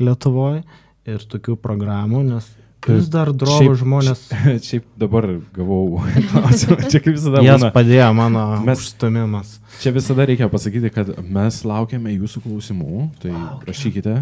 [0.00, 0.62] Lietuvoje
[1.08, 2.48] ir tokių programų, nes
[2.88, 4.26] vis dar drovo žmonės.
[4.66, 7.42] Šiaip dabar gavau klausimą, čia kaip visada.
[7.44, 9.58] Jas padėjo mano mes, užstumimas.
[9.82, 13.68] Čia visada reikia pasakyti, kad mes laukiame jūsų klausimų, tai Laukia.
[13.68, 14.16] rašykite,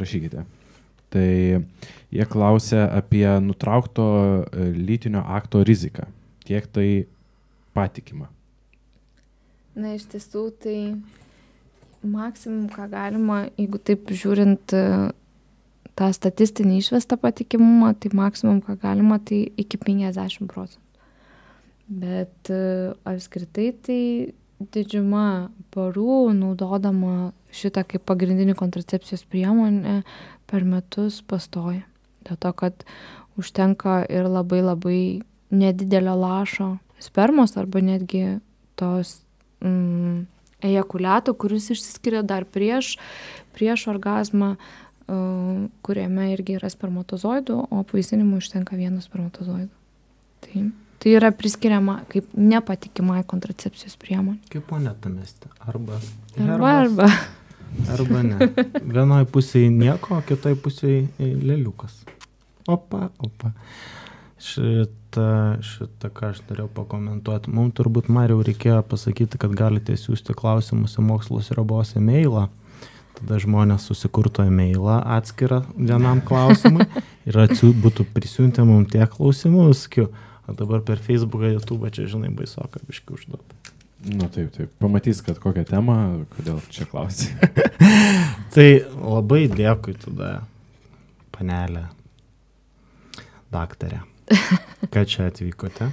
[0.00, 0.44] rašykite.
[1.14, 1.26] Tai
[2.14, 4.06] jie klausia apie nutraukto
[4.50, 6.08] e, lytinio akto riziką.
[6.44, 6.88] Kiek tai
[7.74, 8.26] patikima?
[9.74, 10.78] Na, iš tiesų, tai
[12.04, 14.74] maksimum, ką galima, jeigu taip žiūrint
[15.98, 20.82] tą statistinį išvestą patikimumą, tai maksimum, ką galima, tai iki 50 procentų.
[21.84, 24.00] Bet e, apskritai tai
[24.74, 30.00] didžiuma porų naudodama šitą kaip pagrindinį kontracepcijos priemonę
[30.50, 31.84] per metus pastoja.
[32.24, 32.86] Dėl to, kad
[33.38, 35.00] užtenka ir labai labai
[35.54, 38.38] nedidelio lašo spermos arba netgi
[38.80, 39.20] tos
[39.60, 40.24] mm,
[40.64, 42.94] ejakuliato, kuris išsiskiria dar prieš,
[43.54, 49.72] prieš orgasmą, uh, kuriame irgi yra spermatozoidų, o apvaisinimui užtenka vieno spermatozoido.
[50.44, 50.64] Tai,
[51.02, 54.40] tai yra priskiriama kaip nepatikimai kontracepcijos priemonė.
[54.52, 55.50] Kaip monetą mesti.
[55.68, 56.00] Arba.
[56.40, 57.10] Arba, arba.
[57.90, 58.48] Arba ne.
[58.86, 62.04] Vienoje pusėje nieko, kitoje pusėje lėliukas.
[62.70, 63.52] Opa, opa.
[64.44, 67.52] Šitą, šitą, ką aš norėjau pakomentuoti.
[67.52, 72.48] Mums turbūt, Mariau, reikėjo pasakyti, kad galite siūsti klausimus į mokslos ribos e-mailą
[73.24, 76.84] tada žmonės susikurtų e-mailą atskirą vienam klausimui
[77.24, 80.10] ir atsiū, būtų prisiuntę mums tiek klausimų, sakiau,
[80.44, 83.60] o dabar per Facebooką, YouTube čia, žinai, baisoka biški užduoti.
[84.04, 85.96] Na nu, taip, taip, pamatys, kad kokią temą,
[86.34, 87.32] kodėl čia klausai.
[88.54, 88.68] Tai
[89.00, 90.34] labai dėkui tada,
[91.32, 91.86] panelė,
[93.54, 94.02] daktarė,
[94.92, 95.88] kad čia atvykote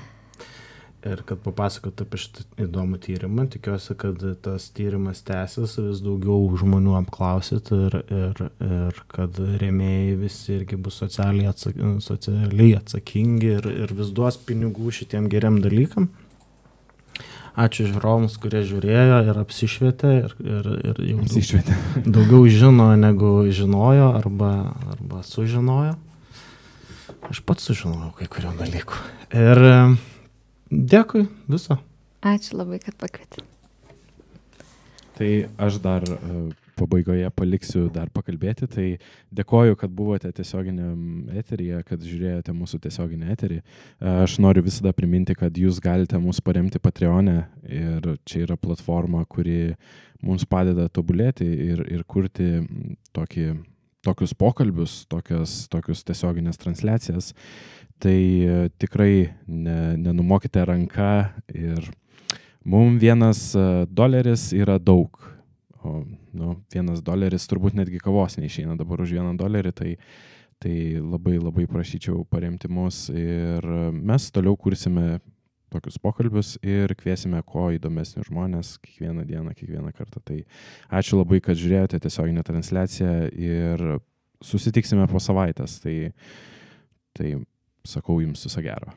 [1.06, 3.47] ir kad papasakote apie šitą įdomų tyrimą.
[3.52, 10.58] Tikiuosi, kad tas tyrimas tęsis, vis daugiau žmonių apklausit ir, ir, ir kad rėmėjai visi
[10.60, 16.12] irgi bus socialiai, atsak, socialiai atsakingi ir, ir vis duos pinigų šitiem geriam dalykam.
[17.60, 21.76] Ačiū žiūrovams, kurie žiūrėjo ir apsišvietė ir, ir, ir jau Apsišvietė.
[22.06, 24.54] daugiau žino, negu žinojo arba,
[24.93, 25.97] arba sužinojo.
[27.28, 29.04] Aš pats sužinojau kai kurių dalykų.
[29.36, 29.60] Ir
[30.72, 31.78] dėkui viso.
[32.22, 33.45] Ačiū labai, kad pakvietėte.
[35.17, 35.30] Tai
[35.61, 36.17] aš dar e,
[36.80, 38.67] pabaigoje paliksiu dar pakalbėti.
[38.72, 38.86] Tai
[39.38, 43.59] dėkoju, kad buvote tiesioginiam eteryje, kad žiūrėjote mūsų tiesioginį eterį.
[43.61, 49.26] E, Aš noriu visada priminti, kad jūs galite mus paremti Patreonė ir čia yra platforma,
[49.30, 49.76] kuri
[50.26, 52.61] mums padeda tobulėti ir, ir kurti
[53.15, 53.47] tokį,
[54.06, 57.32] tokius pokalbius, tokias, tokius tiesioginės transliacijas.
[58.02, 59.14] Tai e, tikrai
[59.45, 61.12] ne, nenumokite ranką
[61.54, 61.91] ir
[62.66, 65.20] mums vienas e, doleris yra daug.
[65.86, 66.02] O
[66.38, 69.93] nu, vienas doleris turbūt netgi kavos neišeina dabar už vieną dolerį, tai,
[70.62, 75.20] tai labai labai prašyčiau paremti mus ir mes toliau kursime
[75.72, 80.22] tokius pokalbius ir kviesime kuo įdomesnius žmonės kiekvieną dieną, kiekvieną kartą.
[80.26, 80.39] Tai
[80.99, 83.86] ačiū labai, kad žiūrėjote tiesioginę transliaciją ir
[84.43, 85.80] susitiksime po savaitės.
[85.84, 85.95] Tai,
[87.17, 87.36] tai
[87.88, 88.91] sakau jums viso gero.